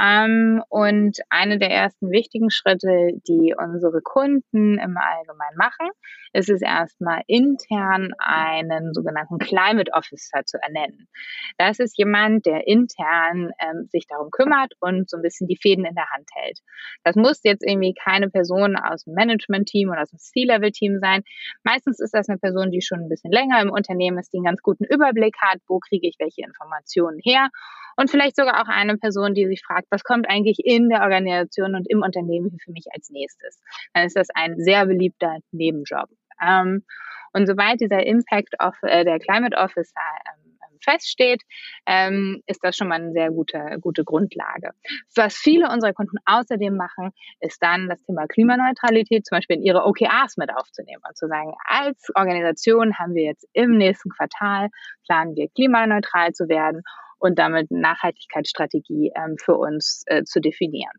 Ähm, 0.00 0.62
und 0.68 1.18
eine 1.30 1.58
der 1.58 1.70
ersten 1.70 2.10
wichtigen 2.10 2.50
Schritte, 2.50 3.12
die 3.26 3.54
unsere 3.56 4.02
Kunden 4.02 4.78
im 4.78 4.96
Allgemeinen 4.96 5.56
machen, 5.56 5.88
ist 6.32 6.50
es 6.50 6.60
erstmal 6.60 7.22
intern 7.26 8.12
einen 8.18 8.92
sogenannten 8.92 9.38
Climate 9.38 9.92
Officer 9.92 10.44
zu 10.44 10.58
ernennen. 10.60 11.08
Das 11.56 11.78
ist 11.78 11.96
jemand, 11.96 12.44
der 12.44 12.66
intern 12.66 13.52
ähm, 13.58 13.88
sich 13.90 14.06
darum 14.06 14.30
kümmert 14.30 14.74
und 14.80 15.08
so 15.08 15.16
ein 15.16 15.22
bisschen 15.22 15.48
die 15.48 15.56
Fäden 15.56 15.86
in 15.86 15.94
der 15.94 16.10
Hand 16.10 16.28
hält. 16.34 16.58
Das 17.02 17.16
muss 17.16 17.40
jetzt 17.42 17.64
irgendwie 17.66 17.94
keine 17.94 18.28
Person 18.28 18.76
aus 18.76 19.04
dem 19.04 19.14
Management-Team 19.14 19.88
oder 19.88 20.02
aus 20.02 20.10
dem 20.10 20.18
C-Level-Team 20.18 20.98
sein. 21.00 21.22
Meistens 21.62 22.00
ist 22.00 22.12
das 22.12 22.28
eine 22.28 22.38
Person, 22.38 22.70
die 22.70 22.82
schon 22.82 23.00
ein 23.00 23.08
bisschen 23.08 23.32
länger 23.32 23.62
im 23.62 23.70
Unternehmen 23.70 24.18
ist, 24.18 24.32
die 24.32 24.38
einen 24.38 24.44
ganz 24.44 24.60
guten 24.60 24.84
Überblick 24.84 25.36
hat, 25.40 25.60
wo 25.66 25.78
kriege 25.78 26.06
ich 26.06 26.16
welche 26.18 26.42
Informationen 26.42 27.18
her 27.22 27.48
und 27.96 28.10
vielleicht 28.10 28.36
sogar 28.36 28.62
auch 28.62 28.68
eine 28.68 28.98
Person, 28.98 29.34
die 29.34 29.46
sich 29.46 29.62
fragt, 29.64 29.85
was 29.90 30.04
kommt 30.04 30.28
eigentlich 30.28 30.58
in 30.64 30.88
der 30.88 31.02
Organisation 31.02 31.74
und 31.74 31.88
im 31.90 32.02
Unternehmen 32.02 32.58
für 32.62 32.72
mich 32.72 32.84
als 32.92 33.10
nächstes. 33.10 33.60
Dann 33.94 34.06
ist 34.06 34.16
das 34.16 34.28
ein 34.34 34.58
sehr 34.58 34.86
beliebter 34.86 35.38
Nebenjob. 35.52 36.08
Ähm, 36.42 36.84
und 37.32 37.46
sobald 37.46 37.80
dieser 37.80 38.04
Impact 38.06 38.54
of 38.60 38.74
äh, 38.82 39.04
der 39.04 39.18
Climate 39.18 39.56
Officer 39.56 40.00
ähm, 40.26 40.56
ähm, 40.62 40.78
feststeht, 40.82 41.42
ähm, 41.86 42.42
ist 42.46 42.60
das 42.62 42.76
schon 42.76 42.88
mal 42.88 42.96
eine 42.96 43.12
sehr 43.12 43.30
gute, 43.30 43.78
gute 43.80 44.04
Grundlage. 44.04 44.70
Was 45.14 45.36
viele 45.36 45.70
unserer 45.70 45.92
Kunden 45.92 46.16
außerdem 46.24 46.76
machen, 46.76 47.10
ist 47.40 47.62
dann 47.62 47.88
das 47.88 48.02
Thema 48.04 48.26
Klimaneutralität 48.26 49.26
zum 49.26 49.36
Beispiel 49.36 49.56
in 49.56 49.62
ihre 49.62 49.84
OKRs 49.84 50.36
mit 50.36 50.50
aufzunehmen 50.54 51.02
und 51.06 51.16
zu 51.16 51.28
sagen, 51.28 51.52
als 51.64 52.10
Organisation 52.14 52.98
haben 52.98 53.14
wir 53.14 53.24
jetzt 53.24 53.46
im 53.52 53.76
nächsten 53.76 54.10
Quartal, 54.10 54.68
planen 55.04 55.36
wir 55.36 55.48
klimaneutral 55.48 56.32
zu 56.32 56.48
werden 56.48 56.82
und 57.18 57.38
damit 57.38 57.70
Nachhaltigkeitsstrategie 57.70 59.12
ähm, 59.14 59.36
für 59.42 59.56
uns 59.56 60.02
äh, 60.06 60.24
zu 60.24 60.40
definieren. 60.40 60.92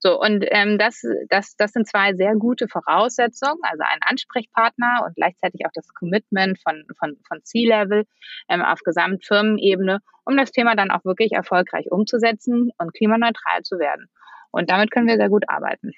So, 0.00 0.20
und 0.20 0.44
ähm, 0.50 0.78
das, 0.78 1.02
das, 1.28 1.54
das 1.56 1.72
sind 1.72 1.86
zwei 1.86 2.14
sehr 2.14 2.34
gute 2.34 2.66
Voraussetzungen, 2.68 3.60
also 3.62 3.82
ein 3.84 3.98
Ansprechpartner 4.00 5.04
und 5.06 5.14
gleichzeitig 5.14 5.64
auch 5.66 5.72
das 5.74 5.86
Commitment 5.94 6.58
von, 6.60 6.84
von, 6.98 7.16
von 7.26 7.44
C-Level 7.44 8.04
ähm, 8.48 8.62
auf 8.62 8.80
Gesamtfirmenebene, 8.80 10.00
um 10.24 10.36
das 10.36 10.50
Thema 10.50 10.74
dann 10.74 10.90
auch 10.90 11.04
wirklich 11.04 11.32
erfolgreich 11.32 11.86
umzusetzen 11.90 12.70
und 12.78 12.94
klimaneutral 12.94 13.62
zu 13.62 13.78
werden. 13.78 14.08
Und 14.50 14.70
damit 14.70 14.90
können 14.90 15.06
wir 15.06 15.16
sehr 15.16 15.30
gut 15.30 15.44
arbeiten. 15.48 15.92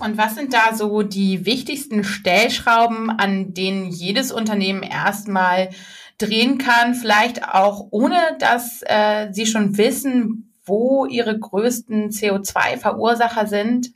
Und 0.00 0.16
was 0.16 0.36
sind 0.36 0.54
da 0.54 0.74
so 0.74 1.02
die 1.02 1.44
wichtigsten 1.44 2.04
Stellschrauben, 2.04 3.10
an 3.10 3.52
denen 3.54 3.86
jedes 3.86 4.32
Unternehmen 4.32 4.82
erstmal 4.82 5.70
drehen 6.20 6.58
kann, 6.58 6.94
vielleicht 6.94 7.48
auch 7.48 7.88
ohne, 7.90 8.36
dass 8.38 8.82
äh, 8.86 9.32
sie 9.32 9.46
schon 9.46 9.76
wissen, 9.76 10.54
wo 10.64 11.06
ihre 11.06 11.38
größten 11.38 12.10
CO2-Verursacher 12.10 13.46
sind? 13.46 13.92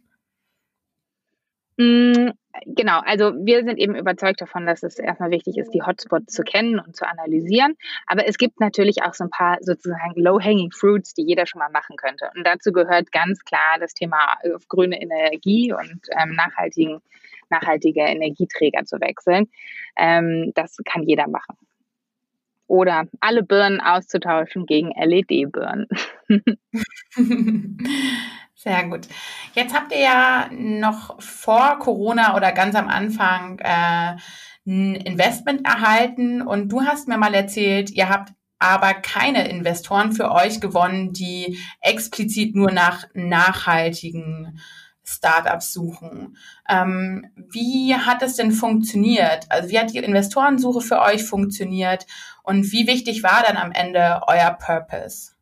Mm, 1.77 2.31
genau, 2.67 3.01
also 3.01 3.33
wir 3.45 3.65
sind 3.65 3.79
eben 3.79 3.95
überzeugt 3.95 4.41
davon, 4.41 4.67
dass 4.67 4.83
es 4.83 4.99
erstmal 4.99 5.31
wichtig 5.31 5.59
ist, 5.59 5.73
die 5.75 5.83
Hotspots 5.83 6.33
zu 6.33 6.43
kennen 6.43 6.79
und 6.79 6.97
zu 6.97 7.07
analysieren. 7.07 7.77
Aber 8.07 8.27
es 8.27 8.39
gibt 8.39 8.61
natürlich 8.61 9.03
auch 9.03 9.15
so 9.15 9.25
ein 9.25 9.31
paar 9.31 9.59
sozusagen 9.61 10.21
low-hanging 10.21 10.71
fruits, 10.71 11.15
die 11.15 11.25
jeder 11.25 11.47
schon 11.47 11.59
mal 11.59 11.71
machen 11.71 11.97
könnte. 11.97 12.31
Und 12.35 12.47
dazu 12.47 12.73
gehört 12.73 13.13
ganz 13.13 13.45
klar 13.45 13.79
das 13.79 13.95
Thema 13.95 14.37
auf 14.55 14.67
grüne 14.69 15.01
Energie 15.01 15.73
und 15.73 16.01
ähm, 16.19 16.33
nachhaltigen, 16.35 17.01
nachhaltige 17.51 18.03
Energieträger 18.03 18.85
zu 18.85 19.01
wechseln. 19.01 19.49
Ähm, 19.97 20.53
das 20.55 20.77
kann 20.85 21.03
jeder 21.03 21.29
machen 21.29 21.57
oder 22.75 23.05
alle 23.21 23.45
Birnen 23.45 23.81
auszutauschen 23.81 24.67
gegen 24.67 24.91
LED-Birnen. 24.91 25.87
Sehr 28.57 28.89
gut. 28.89 29.07
Jetzt 29.53 29.73
habt 29.73 29.93
ihr 29.93 30.01
ja 30.01 30.49
noch 30.51 31.23
vor 31.23 31.79
Corona 31.79 32.35
oder 32.35 32.51
ganz 32.51 32.75
am 32.75 32.89
Anfang 32.89 33.61
äh, 33.61 34.17
ein 34.67 34.97
Investment 34.97 35.65
erhalten 35.65 36.43
und 36.43 36.71
du 36.71 36.83
hast 36.83 37.07
mir 37.07 37.17
mal 37.17 37.35
erzählt, 37.35 37.91
ihr 37.91 38.09
habt 38.09 38.33
aber 38.59 38.93
keine 38.95 39.47
Investoren 39.49 40.13
für 40.13 40.33
euch 40.33 40.61
gewonnen, 40.61 41.13
die 41.13 41.59
explizit 41.81 42.57
nur 42.57 42.73
nach 42.73 43.05
nachhaltigen 43.15 44.59
Startups 45.05 45.73
suchen. 45.73 46.37
Ähm, 46.69 47.27
wie 47.37 47.95
hat 47.95 48.23
es 48.23 48.37
denn 48.37 48.53
funktioniert? 48.53 49.45
Also 49.51 49.69
wie 49.69 49.79
hat 49.79 49.93
die 49.93 49.99
Investorensuche 49.99 50.81
für 50.81 51.01
euch 51.03 51.25
funktioniert 51.25 52.07
und 52.45 52.71
wie 52.73 52.87
wichtig 52.87 53.23
war 53.23 53.43
dann 53.47 53.57
am 53.57 53.73
Ende 53.73 54.21
euer 54.27 54.51
Purpose? 54.53 55.33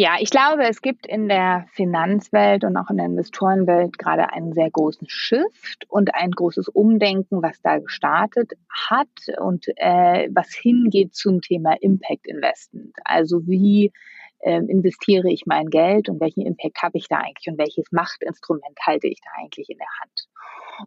Ja, 0.00 0.14
ich 0.20 0.30
glaube, 0.30 0.62
es 0.62 0.80
gibt 0.80 1.08
in 1.08 1.28
der 1.28 1.66
Finanzwelt 1.72 2.62
und 2.62 2.76
auch 2.76 2.88
in 2.88 2.98
der 2.98 3.06
Investorenwelt 3.06 3.98
gerade 3.98 4.32
einen 4.32 4.52
sehr 4.52 4.70
großen 4.70 5.08
Shift 5.08 5.86
und 5.88 6.14
ein 6.14 6.30
großes 6.30 6.68
Umdenken, 6.68 7.42
was 7.42 7.60
da 7.62 7.78
gestartet 7.78 8.52
hat 8.70 9.08
und 9.40 9.66
äh, 9.74 10.28
was 10.32 10.54
hingeht 10.54 11.16
zum 11.16 11.40
Thema 11.40 11.74
Impact 11.80 12.28
Investment. 12.28 12.94
Also 13.04 13.44
wie 13.48 13.92
äh, 14.38 14.58
investiere 14.58 15.32
ich 15.32 15.46
mein 15.46 15.68
Geld 15.68 16.08
und 16.08 16.20
welchen 16.20 16.46
Impact 16.46 16.80
habe 16.80 16.96
ich 16.96 17.08
da 17.08 17.16
eigentlich 17.16 17.48
und 17.48 17.58
welches 17.58 17.90
Machtinstrument 17.90 18.78
halte 18.86 19.08
ich 19.08 19.20
da 19.20 19.30
eigentlich 19.42 19.68
in 19.68 19.78
der 19.78 19.88
Hand. 20.00 20.28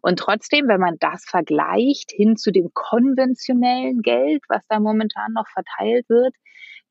Und 0.00 0.18
trotzdem, 0.18 0.68
wenn 0.68 0.80
man 0.80 0.96
das 0.98 1.24
vergleicht 1.24 2.12
hin 2.12 2.36
zu 2.36 2.50
dem 2.50 2.70
konventionellen 2.72 4.00
Geld, 4.02 4.42
was 4.48 4.62
da 4.68 4.80
momentan 4.80 5.32
noch 5.32 5.48
verteilt 5.48 6.08
wird, 6.08 6.34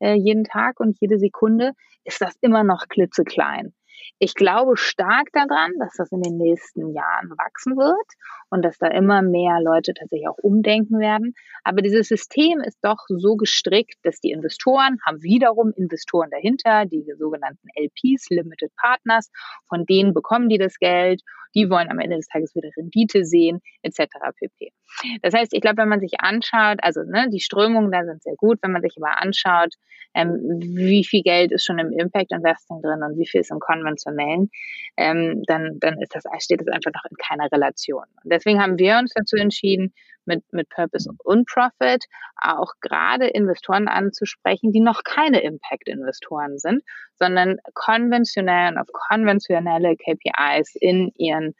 äh, 0.00 0.14
jeden 0.14 0.44
Tag 0.44 0.80
und 0.80 0.98
jede 1.00 1.18
Sekunde, 1.18 1.72
ist 2.04 2.20
das 2.20 2.36
immer 2.40 2.64
noch 2.64 2.88
klitzeklein. 2.88 3.72
Ich 4.18 4.34
glaube 4.34 4.76
stark 4.76 5.28
daran, 5.32 5.72
dass 5.78 5.94
das 5.96 6.12
in 6.12 6.22
den 6.22 6.36
nächsten 6.36 6.94
Jahren 6.94 7.30
wachsen 7.30 7.76
wird 7.76 8.06
und 8.50 8.64
dass 8.64 8.78
da 8.78 8.88
immer 8.88 9.22
mehr 9.22 9.60
Leute 9.60 9.94
tatsächlich 9.94 10.28
auch 10.28 10.38
umdenken 10.38 10.98
werden. 10.98 11.34
Aber 11.64 11.82
dieses 11.82 12.08
System 12.08 12.60
ist 12.60 12.78
doch 12.82 12.98
so 13.08 13.36
gestrickt, 13.36 13.96
dass 14.02 14.20
die 14.20 14.30
Investoren 14.30 14.98
haben 15.06 15.22
wiederum 15.22 15.72
Investoren 15.76 16.30
dahinter, 16.30 16.86
die 16.86 17.04
sogenannten 17.18 17.68
LPs, 17.74 18.30
Limited 18.30 18.72
Partners, 18.76 19.30
von 19.68 19.86
denen 19.86 20.14
bekommen 20.14 20.48
die 20.48 20.58
das 20.58 20.78
Geld 20.78 21.22
die 21.54 21.68
wollen 21.70 21.90
am 21.90 21.98
Ende 21.98 22.16
des 22.16 22.28
Tages 22.28 22.54
wieder 22.54 22.70
Rendite 22.76 23.24
sehen, 23.24 23.60
etc. 23.82 24.06
pp. 24.36 24.72
Das 25.22 25.34
heißt, 25.34 25.52
ich 25.54 25.60
glaube, 25.60 25.78
wenn 25.78 25.88
man 25.88 26.00
sich 26.00 26.20
anschaut, 26.20 26.78
also 26.82 27.02
ne, 27.02 27.28
die 27.30 27.40
Strömungen 27.40 27.90
da 27.90 28.04
sind 28.04 28.22
sehr 28.22 28.36
gut, 28.36 28.58
wenn 28.62 28.72
man 28.72 28.82
sich 28.82 28.94
aber 28.96 29.20
anschaut, 29.20 29.74
ähm, 30.14 30.38
wie 30.60 31.04
viel 31.04 31.22
Geld 31.22 31.52
ist 31.52 31.64
schon 31.64 31.78
im 31.78 31.90
Impact 31.92 32.32
Investing 32.32 32.82
drin 32.82 33.02
und 33.02 33.18
wie 33.18 33.26
viel 33.26 33.40
ist 33.40 33.50
im 33.50 33.60
konventionellen, 33.82 34.50
ähm, 34.96 35.42
dann, 35.46 35.78
dann 35.80 36.00
ist 36.00 36.14
das, 36.14 36.24
steht 36.42 36.60
das 36.60 36.68
einfach 36.68 36.92
noch 36.94 37.04
in 37.10 37.16
keiner 37.16 37.50
Relation. 37.50 38.04
Und 38.22 38.32
deswegen 38.32 38.60
haben 38.62 38.78
wir 38.78 38.98
uns 38.98 39.12
dazu 39.14 39.36
entschieden, 39.36 39.92
mit, 40.24 40.44
mit 40.52 40.68
Purpose 40.68 41.10
und 41.24 41.48
Profit 41.48 42.04
auch 42.40 42.72
gerade 42.80 43.26
Investoren 43.26 43.88
anzusprechen, 43.88 44.72
die 44.72 44.80
noch 44.80 45.02
keine 45.04 45.42
Impact-Investoren 45.42 46.58
sind, 46.58 46.82
sondern 47.18 47.56
konventionell 47.74 48.70
und 48.70 48.78
auf 48.78 48.86
konventionelle 48.92 49.96
KPIs 49.96 50.76
in 50.76 51.10
ihren 51.16 51.54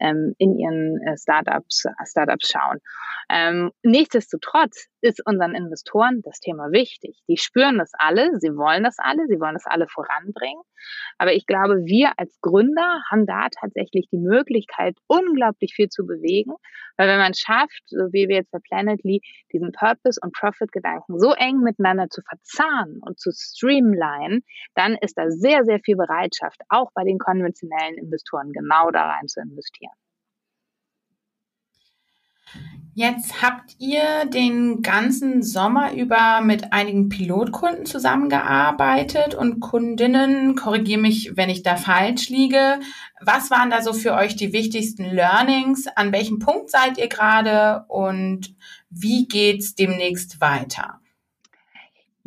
ähm, 0.00 0.34
in 0.38 0.56
ihren 0.56 1.00
äh, 1.02 1.16
Startups, 1.16 1.84
Startups 2.04 2.50
schauen. 2.50 2.78
Ähm, 3.28 3.72
nichtsdestotrotz 3.82 4.86
ist 5.00 5.24
unseren 5.24 5.54
Investoren 5.54 6.22
das 6.22 6.40
Thema 6.40 6.70
wichtig. 6.72 7.18
Die 7.28 7.36
spüren 7.36 7.78
das 7.78 7.92
alle, 7.98 8.38
sie 8.38 8.56
wollen 8.56 8.84
das 8.84 8.96
alle, 8.98 9.26
sie 9.28 9.40
wollen 9.40 9.54
das 9.54 9.66
alle 9.66 9.86
voranbringen. 9.88 10.62
Aber 11.18 11.32
ich 11.32 11.46
glaube, 11.46 11.84
wir 11.84 12.12
als 12.16 12.38
Gründer 12.40 13.02
haben 13.10 13.26
da 13.26 13.48
tatsächlich 13.48 14.08
die 14.10 14.18
Möglichkeit, 14.18 14.96
unglaublich 15.06 15.74
viel 15.74 15.88
zu 15.88 16.06
bewegen, 16.06 16.52
weil 16.96 17.08
wenn 17.08 17.18
man 17.18 17.34
schafft, 17.34 17.82
so 17.86 18.12
wie 18.12 18.28
wir 18.28 18.36
jetzt 18.36 18.50
bei 18.50 18.58
Planetly, 18.58 19.20
diesen 19.52 19.72
Purpose- 19.72 20.20
und 20.22 20.32
Profit-Gedanken 20.32 21.18
so 21.18 21.32
eng 21.32 21.60
miteinander 21.60 22.08
zu 22.10 22.22
verzahnen 22.22 23.00
und 23.00 23.18
zu 23.18 23.30
streamline, 23.32 24.40
dann 24.74 24.96
ist 25.00 25.16
da 25.16 25.30
sehr, 25.30 25.64
sehr 25.64 25.80
viel 25.80 25.96
Bereitschaft, 25.96 26.60
auch 26.68 26.90
bei 26.94 27.04
den 27.04 27.18
konventionellen 27.18 27.98
Investoren 27.98 28.52
genau 28.52 28.90
da 28.90 29.10
rein 29.10 29.28
zu 29.28 29.40
investieren. 29.40 29.92
Jetzt 32.98 33.42
habt 33.42 33.76
ihr 33.78 34.24
den 34.26 34.82
ganzen 34.82 35.44
Sommer 35.44 35.92
über 35.94 36.40
mit 36.40 36.72
einigen 36.72 37.08
Pilotkunden 37.08 37.86
zusammengearbeitet 37.86 39.36
und 39.36 39.60
Kundinnen, 39.60 40.56
korrigiere 40.56 41.00
mich, 41.00 41.36
wenn 41.36 41.48
ich 41.48 41.62
da 41.62 41.76
falsch 41.76 42.28
liege. 42.28 42.80
Was 43.20 43.52
waren 43.52 43.70
da 43.70 43.82
so 43.82 43.92
für 43.92 44.14
euch 44.14 44.34
die 44.34 44.52
wichtigsten 44.52 45.04
Learnings? 45.04 45.86
An 45.94 46.10
welchem 46.10 46.40
Punkt 46.40 46.70
seid 46.70 46.98
ihr 46.98 47.08
gerade 47.08 47.84
und 47.86 48.56
wie 48.90 49.28
geht's 49.28 49.76
demnächst 49.76 50.40
weiter? 50.40 50.97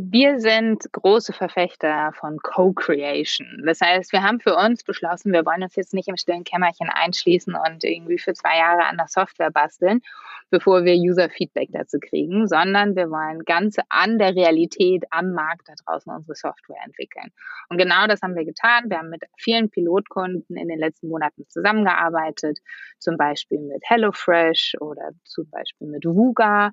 Wir 0.04 0.40
sind 0.40 0.92
große 0.94 1.32
Verfechter 1.32 2.12
von 2.14 2.40
Co-Creation. 2.42 3.62
Das 3.68 3.82
heißt, 3.82 4.12
wir 4.12 4.24
haben 4.24 4.40
für 4.40 4.56
uns 4.56 4.84
beschlossen, 4.84 5.32
wir 5.32 5.46
wollen 5.46 5.62
uns 5.62 5.76
jetzt 5.76 5.94
nicht 5.94 6.08
im 6.08 6.18
stillen 6.18 6.44
Kämmerchen 6.44 6.90
einschließen 6.90 7.54
und 7.54 7.84
irgendwie 7.84 8.18
für 8.18 8.34
zwei 8.34 8.58
Jahre 8.58 8.86
an 8.86 8.98
der 8.98 9.06
Software 9.08 9.52
basteln, 9.52 10.02
bevor 10.50 10.86
wir 10.86 10.96
User-Feedback 10.96 11.70
dazu 11.72 12.00
kriegen, 12.00 12.48
sondern 12.48 12.96
wir 12.96 13.12
wollen 13.12 13.44
ganz 13.46 13.78
an 13.90 14.18
der 14.18 14.36
Realität 14.36 15.04
am 15.12 15.34
Markt 15.34 15.70
da 15.70 15.74
draußen 15.86 16.12
unsere 16.12 16.36
Software 16.36 16.82
entwickeln. 16.84 17.32
Und 17.70 17.78
genau 17.78 18.08
das 18.08 18.24
haben 18.24 18.36
wir 18.36 18.44
getan. 18.44 18.90
Wir 18.90 18.98
haben 18.98 19.10
mit 19.10 19.22
vielen 19.38 19.70
Pilotkunden 19.70 20.58
in 20.58 20.68
den 20.68 20.80
letzten 20.80 21.10
Monaten 21.10 21.46
zusammengearbeitet, 21.48 22.58
zum 22.98 23.18
Beispiel 23.18 23.60
mit 23.60 23.84
HelloFresh 23.88 24.78
oder 24.80 25.12
zum 25.26 25.48
Beispiel 25.52 25.88
mit 25.90 26.06
Vuga, 26.06 26.72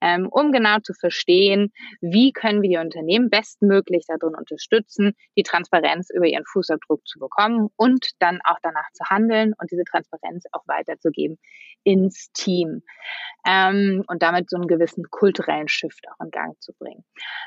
ähm, 0.00 0.28
um 0.30 0.50
genau 0.50 0.78
zu 0.78 0.94
verstehen, 0.94 1.72
wie 2.00 2.32
können 2.32 2.62
wir 2.62 2.69
die 2.70 2.78
Unternehmen 2.78 3.30
bestmöglich 3.30 4.04
darin 4.06 4.34
unterstützen, 4.34 5.14
die 5.36 5.42
Transparenz 5.42 6.08
über 6.10 6.26
ihren 6.26 6.44
Fußabdruck 6.46 7.06
zu 7.06 7.18
bekommen 7.18 7.68
und 7.76 8.10
dann 8.20 8.40
auch 8.44 8.58
danach 8.62 8.90
zu 8.92 9.04
handeln 9.04 9.52
und 9.58 9.70
diese 9.70 9.84
Transparenz 9.84 10.44
auch 10.52 10.66
weiterzugeben 10.66 11.38
ins 11.84 12.30
Team 12.32 12.82
ähm, 13.46 14.04
und 14.06 14.22
damit 14.22 14.50
so 14.50 14.56
einen 14.56 14.66
gewissen 14.66 15.04
kulturellen 15.10 15.68
Shift 15.68 16.04
auch 16.10 16.24
in 16.24 16.30
Gang 16.30 16.60
zu 16.60 16.72
bringen. 16.78 17.04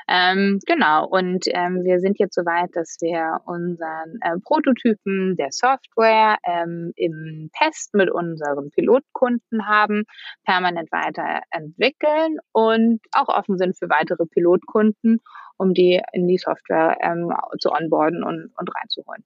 Ähm, 0.08 0.58
genau, 0.66 1.06
und 1.06 1.44
ähm, 1.48 1.84
wir 1.84 2.00
sind 2.00 2.18
jetzt 2.18 2.34
soweit, 2.34 2.70
dass 2.74 2.96
wir 3.00 3.40
unseren 3.46 4.18
äh, 4.20 4.38
Prototypen 4.44 5.36
der 5.36 5.48
Software 5.50 6.36
ähm, 6.44 6.92
im 6.96 7.50
Test 7.56 7.94
mit 7.94 8.10
unseren 8.10 8.70
Pilotkunden 8.70 9.66
haben, 9.66 10.04
permanent 10.44 10.90
weiterentwickeln 10.90 12.38
und 12.52 13.00
auch 13.12 13.28
offen 13.28 13.56
sind 13.56 13.78
für 13.78 13.88
weitere 13.88 14.26
Pilotkunden, 14.26 15.13
um 15.56 15.74
die 15.74 16.00
in 16.12 16.28
die 16.28 16.38
Software 16.38 16.96
ähm, 17.00 17.32
zu 17.58 17.70
onboarden 17.70 18.24
und, 18.24 18.52
und 18.56 18.70
reinzuholen. 18.74 19.24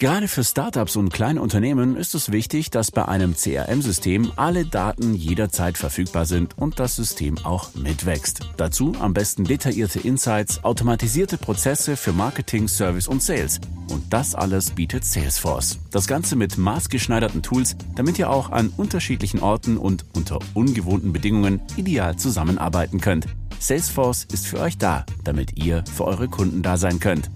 Gerade 0.00 0.28
für 0.28 0.44
Startups 0.44 0.94
und 0.94 1.12
kleine 1.12 1.42
Unternehmen 1.42 1.96
ist 1.96 2.14
es 2.14 2.30
wichtig, 2.30 2.70
dass 2.70 2.92
bei 2.92 3.06
einem 3.06 3.34
CRM-System 3.34 4.30
alle 4.36 4.64
Daten 4.64 5.12
jederzeit 5.12 5.76
verfügbar 5.76 6.24
sind 6.24 6.56
und 6.56 6.78
das 6.78 6.94
System 6.94 7.36
auch 7.38 7.74
mitwächst. 7.74 8.42
Dazu 8.56 8.94
am 9.00 9.12
besten 9.12 9.42
detaillierte 9.42 9.98
Insights, 9.98 10.62
automatisierte 10.62 11.36
Prozesse 11.36 11.96
für 11.96 12.12
Marketing, 12.12 12.68
Service 12.68 13.08
und 13.08 13.24
Sales. 13.24 13.60
Und 13.90 14.12
das 14.12 14.36
alles 14.36 14.70
bietet 14.70 15.04
Salesforce. 15.04 15.80
Das 15.90 16.06
Ganze 16.06 16.36
mit 16.36 16.58
maßgeschneiderten 16.58 17.42
Tools, 17.42 17.76
damit 17.96 18.20
ihr 18.20 18.30
auch 18.30 18.52
an 18.52 18.72
unterschiedlichen 18.76 19.40
Orten 19.40 19.76
und 19.76 20.04
unter 20.14 20.38
ungewohnten 20.54 21.12
Bedingungen 21.12 21.60
ideal 21.76 22.14
zusammenarbeiten 22.14 23.00
könnt. 23.00 23.26
Salesforce 23.60 24.26
ist 24.32 24.46
für 24.46 24.60
euch 24.60 24.78
da, 24.78 25.04
damit 25.24 25.62
ihr 25.62 25.84
für 25.94 26.04
eure 26.04 26.28
Kunden 26.28 26.62
da 26.62 26.76
sein 26.76 27.00
könnt. 27.00 27.30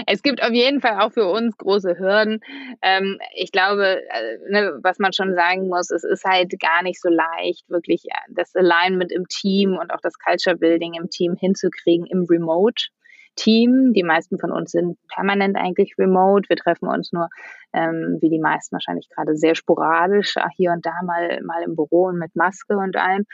Es 0.08 0.22
gibt 0.22 0.42
auf 0.44 0.52
jeden 0.52 0.82
Fall 0.82 1.00
auch 1.00 1.12
für 1.12 1.28
uns 1.28 1.58
große 1.58 1.98
Hürden. 1.98 2.40
Ähm, 2.82 3.20
ich 3.36 3.52
glaube, 3.52 4.02
äh, 4.02 4.38
ne, 4.50 4.80
was 4.82 5.00
man 5.00 5.14
schon 5.14 5.36
sagen 5.36 5.68
muss, 5.68 5.92
es 5.92 6.04
ist 6.04 6.24
halt 6.24 6.54
gar 6.60 6.84
nicht 6.84 7.02
so 7.02 7.10
leicht, 7.10 7.70
wirklich 7.70 8.06
äh, 8.06 8.18
das 8.30 8.56
Alignment 8.56 9.12
im 9.12 9.28
Team 9.28 9.78
und 9.78 9.92
auch 9.92 10.02
das 10.02 10.18
Culture 10.18 10.58
Building 10.58 10.94
im 10.94 11.10
Team 11.10 11.36
hinzukriegen 11.40 12.06
im 12.06 12.26
Remote. 12.30 12.88
Team. 13.36 13.94
Die 13.94 14.04
meisten 14.04 14.38
von 14.38 14.52
uns 14.52 14.72
sind 14.72 14.98
permanent 15.08 15.56
eigentlich 15.56 15.94
remote. 15.98 16.50
Wir 16.50 16.58
treffen 16.58 16.90
uns 16.90 17.14
nur, 17.14 17.30
ähm, 17.74 18.18
wie 18.22 18.30
die 18.30 18.40
meisten 18.40 18.74
wahrscheinlich 18.74 19.10
gerade 19.10 19.36
sehr 19.36 19.56
sporadisch, 19.56 20.36
hier 20.56 20.72
und 20.72 20.86
da 20.86 20.94
mal, 21.06 21.42
mal 21.44 21.64
im 21.64 21.76
Büro 21.76 22.06
und 22.06 22.18
mit 22.18 22.36
Maske 22.36 22.78
und 22.78 22.96
allem. 22.98 23.26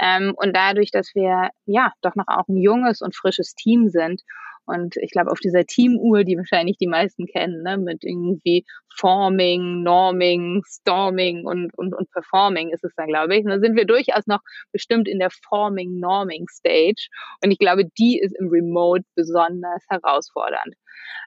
Ähm, 0.00 0.34
und 0.36 0.56
dadurch, 0.56 0.90
dass 0.90 1.14
wir 1.14 1.50
ja 1.66 1.92
doch 2.02 2.14
noch 2.14 2.28
auch 2.28 2.48
ein 2.48 2.56
junges 2.56 3.00
und 3.00 3.14
frisches 3.14 3.54
Team 3.54 3.88
sind 3.88 4.22
und 4.66 4.96
ich 4.96 5.12
glaube, 5.12 5.30
auf 5.30 5.38
dieser 5.38 5.64
Teamuhr, 5.64 6.24
die 6.24 6.36
wahrscheinlich 6.36 6.76
die 6.76 6.88
meisten 6.88 7.26
kennen, 7.26 7.62
ne, 7.62 7.78
mit 7.78 8.02
irgendwie 8.02 8.64
Forming, 8.96 9.82
Norming, 9.82 10.62
Storming 10.66 11.46
und, 11.46 11.70
und, 11.78 11.94
und 11.94 12.10
Performing 12.10 12.70
ist 12.70 12.82
es 12.82 12.92
dann, 12.96 13.06
glaube 13.06 13.36
ich. 13.36 13.44
Und 13.44 13.50
da 13.50 13.60
sind 13.60 13.76
wir 13.76 13.86
durchaus 13.86 14.26
noch 14.26 14.40
bestimmt 14.72 15.06
in 15.08 15.20
der 15.20 15.30
Forming, 15.48 16.00
Norming 16.00 16.46
Stage. 16.48 17.08
Und 17.44 17.52
ich 17.52 17.58
glaube, 17.58 17.84
die 17.96 18.18
ist 18.18 18.34
im 18.38 18.48
Remote 18.48 19.04
besonders 19.14 19.84
herausfordernd. 19.88 20.74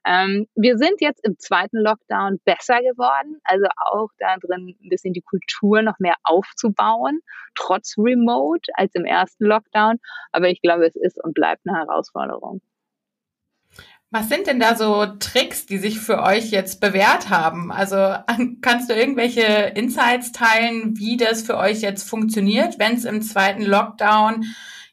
Ähm, 0.06 0.48
wir 0.56 0.78
sind 0.78 1.02
jetzt 1.02 1.24
im 1.26 1.38
zweiten 1.38 1.78
Lockdown 1.78 2.40
besser 2.46 2.80
geworden, 2.80 3.40
also 3.44 3.66
auch 3.78 4.10
da 4.18 4.38
drin 4.38 4.76
ein 4.82 4.90
bisschen 4.90 5.14
die 5.14 5.22
Kultur 5.22 5.82
noch 5.82 6.00
mehr 6.00 6.16
aufzubauen, 6.24 7.20
trotz 7.56 7.96
Remote 7.98 8.72
als 8.74 8.96
im 8.96 9.06
ersten 9.06 9.46
Lockdown. 9.46 9.98
Aber 10.32 10.50
ich 10.50 10.62
glaube, 10.62 10.86
es 10.86 10.96
ist 10.96 11.22
und 11.24 11.34
bleibt 11.34 11.62
eine 11.66 11.78
Herausforderung. 11.78 12.62
Was 14.12 14.28
sind 14.28 14.48
denn 14.48 14.60
da 14.60 14.76
so 14.76 15.06
Tricks, 15.06 15.68
die 15.68 15.78
sich 15.78 16.00
für 16.00 16.24
euch 16.24 16.50
jetzt 16.50 16.82
bewährt 16.82 17.30
haben? 17.30 17.72
Also 17.72 18.16
kannst 18.62 18.90
du 18.90 18.96
irgendwelche 18.96 19.44
Insights 19.76 20.32
teilen, 20.32 20.98
wie 20.98 21.16
das 21.16 21.44
für 21.44 21.58
euch 21.58 21.82
jetzt 21.82 22.10
funktioniert, 22.10 22.80
wenn 22.80 22.96
es 22.96 23.06
im 23.06 23.22
zweiten 23.22 23.62
Lockdown 23.62 24.46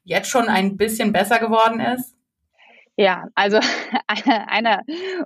jetzt 0.05 0.29
schon 0.29 0.49
ein 0.49 0.77
bisschen 0.77 1.13
besser 1.13 1.39
geworden 1.39 1.81
ist? 1.81 2.16
Ja, 2.99 3.27
also 3.35 3.59
eine, 4.07 4.49
eine 4.49 4.81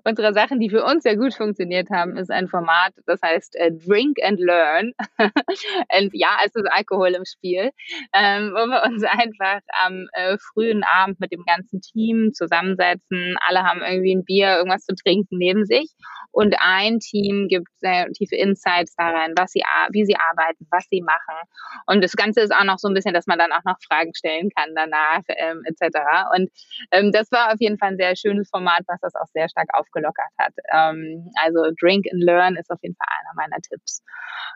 unserer 0.04 0.33
Sachen, 0.33 0.59
die 0.59 0.70
für 0.70 0.85
uns 0.85 1.04
sehr 1.04 1.16
gut 1.16 1.35
funktioniert 1.35 1.88
haben, 1.90 2.16
ist 2.16 2.30
ein 2.30 2.48
Format, 2.48 2.92
das 3.06 3.22
heißt 3.22 3.54
äh, 3.56 3.70
Drink 3.70 4.16
and 4.24 4.40
Learn. 4.40 4.92
und 5.18 6.11
ja, 6.12 6.38
es 6.44 6.54
ist 6.56 6.66
Alkohol 6.68 7.11
im 7.11 7.24
Spiel, 7.24 7.70
ähm, 8.12 8.50
wo 8.54 8.66
wir 8.66 8.83
uns 8.85 9.04
einfach 9.04 9.61
am 9.85 10.09
äh, 10.14 10.37
frühen 10.52 10.83
Abend 10.83 11.20
mit 11.20 11.30
dem 11.30 11.44
ganzen 11.44 11.80
Team 11.80 12.33
zusammensetzen. 12.35 13.37
Alle 13.46 13.62
haben 13.62 13.83
irgendwie 13.83 14.16
ein 14.16 14.24
Bier, 14.24 14.56
irgendwas 14.56 14.85
zu 14.85 14.96
trinken 14.96 15.38
neben 15.38 15.64
sich 15.64 15.94
und 16.33 16.54
ein 16.61 17.00
Team 17.00 17.48
gibt 17.48 17.68
sehr 17.80 18.06
tiefe 18.12 18.37
Insights 18.37 18.94
darin, 18.96 19.35
was 19.37 19.52
sie, 19.52 19.62
wie 19.90 20.04
sie 20.04 20.16
arbeiten, 20.16 20.66
was 20.70 20.87
sie 20.90 21.02
machen. 21.02 21.35
Und 21.87 22.02
das 22.04 22.12
Ganze 22.12 22.40
ist 22.40 22.54
auch 22.54 22.64
noch 22.64 22.78
so 22.78 22.88
ein 22.88 22.94
bisschen, 22.94 23.14
dass 23.14 23.26
man 23.26 23.38
dann 23.38 23.52
auch 23.52 23.64
noch 23.64 23.76
Fragen 23.87 24.14
stellen 24.14 24.50
kann 24.56 24.74
danach 24.74 25.22
ähm, 25.28 25.62
etc. 25.64 25.98
Und 26.37 26.50
ähm, 26.92 27.11
das 27.12 27.30
war 27.33 27.60
auf 27.61 27.62
jeden 27.62 27.79
Fall 27.79 27.90
ein 27.90 27.96
sehr 27.99 28.16
schönes 28.16 28.49
Format, 28.49 28.81
was 28.87 29.01
das 29.01 29.14
auch 29.14 29.29
sehr 29.35 29.49
stark 29.49 29.68
aufgelockert 29.75 30.33
hat. 30.38 30.55
Ähm, 30.73 31.31
also 31.42 31.70
Drink 31.79 32.07
and 32.11 32.23
Learn 32.23 32.57
ist 32.57 32.70
auf 32.70 32.79
jeden 32.83 32.96
Fall 32.96 33.07
einer 33.11 33.35
meiner 33.37 33.61
Tipps. 33.61 34.03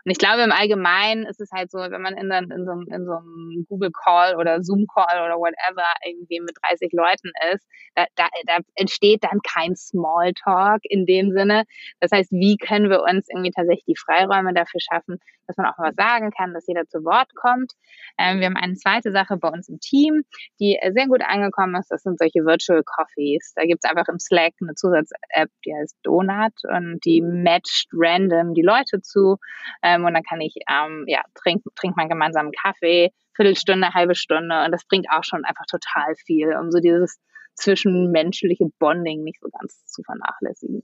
Und 0.03 0.11
ich 0.11 0.17
glaube, 0.17 0.41
im 0.41 0.51
Allgemeinen 0.51 1.25
ist 1.25 1.39
es 1.39 1.51
halt 1.51 1.71
so, 1.71 1.77
wenn 1.79 2.01
man 2.01 2.17
in, 2.17 2.31
in, 2.31 2.65
so, 2.65 2.71
in 2.71 3.05
so 3.05 3.13
einem 3.13 3.65
Google 3.69 3.91
Call 3.91 4.35
oder 4.35 4.61
Zoom 4.63 4.85
Call 4.87 5.23
oder 5.23 5.37
whatever 5.37 5.85
irgendwie 6.05 6.39
mit 6.39 6.55
30 6.67 6.91
Leuten 6.93 7.31
ist, 7.53 7.65
da, 7.95 8.05
da, 8.15 8.27
da 8.47 8.57
entsteht 8.75 9.23
dann 9.23 9.39
kein 9.41 9.75
Smalltalk 9.75 10.81
in 10.83 11.05
dem 11.05 11.31
Sinne, 11.31 11.63
das 11.99 12.11
heißt, 12.11 12.31
wie 12.31 12.57
können 12.57 12.89
wir 12.89 13.03
uns 13.03 13.27
irgendwie 13.29 13.51
tatsächlich 13.51 13.85
die 13.85 13.97
Freiräume 13.97 14.53
dafür 14.53 14.79
schaffen, 14.79 15.19
dass 15.47 15.57
man 15.57 15.67
auch 15.67 15.77
mal 15.77 15.93
sagen 15.93 16.31
kann, 16.31 16.53
dass 16.53 16.67
jeder 16.67 16.85
zu 16.87 17.03
Wort 17.03 17.33
kommt. 17.35 17.71
Ähm, 18.17 18.39
wir 18.39 18.47
haben 18.47 18.57
eine 18.57 18.75
zweite 18.75 19.11
Sache 19.11 19.37
bei 19.37 19.49
uns 19.49 19.69
im 19.69 19.79
Team, 19.79 20.23
die 20.59 20.79
sehr 20.93 21.07
gut 21.07 21.21
angekommen 21.23 21.75
ist. 21.75 21.89
Das 21.91 22.03
sind 22.03 22.17
solche 22.17 22.45
Virtual 22.45 22.83
Coffees. 22.95 23.53
Da 23.55 23.63
gibt 23.63 23.83
es 23.83 23.89
einfach 23.89 24.07
im 24.07 24.19
Slack 24.19 24.53
eine 24.61 24.73
Zusatz-App, 24.75 25.49
die 25.65 25.73
heißt 25.73 25.97
Donut 26.03 26.53
und 26.63 26.99
die 27.05 27.21
matcht 27.21 27.89
random 27.93 28.53
die 28.53 28.61
Leute 28.61 29.01
zu. 29.01 29.37
Ähm, 29.83 30.05
und 30.05 30.13
dann 30.13 30.23
kann 30.23 30.41
ich, 30.41 30.55
ähm, 30.69 31.05
ja, 31.07 31.21
trinkt 31.33 31.65
trink 31.75 31.97
man 31.97 32.09
gemeinsam 32.09 32.47
einen 32.47 32.53
Kaffee, 32.53 33.11
Viertelstunde, 33.35 33.93
halbe 33.93 34.15
Stunde. 34.15 34.63
Und 34.65 34.71
das 34.71 34.85
bringt 34.87 35.07
auch 35.11 35.23
schon 35.23 35.43
einfach 35.45 35.65
total 35.69 36.15
viel, 36.25 36.55
um 36.55 36.71
so 36.71 36.79
dieses 36.79 37.19
zwischenmenschliche 37.55 38.65
Bonding 38.79 39.23
nicht 39.23 39.39
so 39.41 39.49
ganz 39.49 39.85
zu 39.85 40.03
vernachlässigen. 40.03 40.81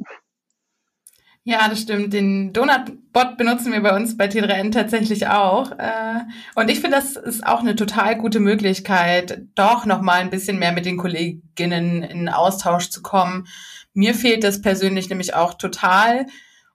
Ja, 1.44 1.68
das 1.68 1.82
stimmt. 1.82 2.14
Den 2.14 2.54
Donut-Bot 2.54 3.36
benutzen 3.36 3.72
wir 3.72 3.82
bei 3.82 3.96
uns 3.96 4.16
bei 4.16 4.28
T3N 4.28 4.72
tatsächlich 4.72 5.28
auch. 5.28 5.72
Äh, 5.72 6.20
und 6.54 6.70
ich 6.70 6.82
finde, 6.82 6.98
das 6.98 7.16
ist 7.16 7.46
auch 7.46 7.62
eine 7.62 7.76
total 7.76 8.16
gute 8.16 8.40
Möglichkeit, 8.40 9.42
doch 9.56 9.86
nochmal 9.86 10.20
ein 10.20 10.30
bisschen 10.30 10.60
mehr 10.60 10.72
mit 10.72 10.86
den 10.86 10.98
Kolleginnen 10.98 12.04
in 12.04 12.30
Austausch 12.30 12.90
zu 12.90 13.02
kommen. 13.02 13.48
Mir 13.94 14.14
fehlt 14.14 14.44
das 14.44 14.62
persönlich 14.62 15.10
nämlich 15.10 15.34
auch 15.34 15.56
total. 15.56 16.28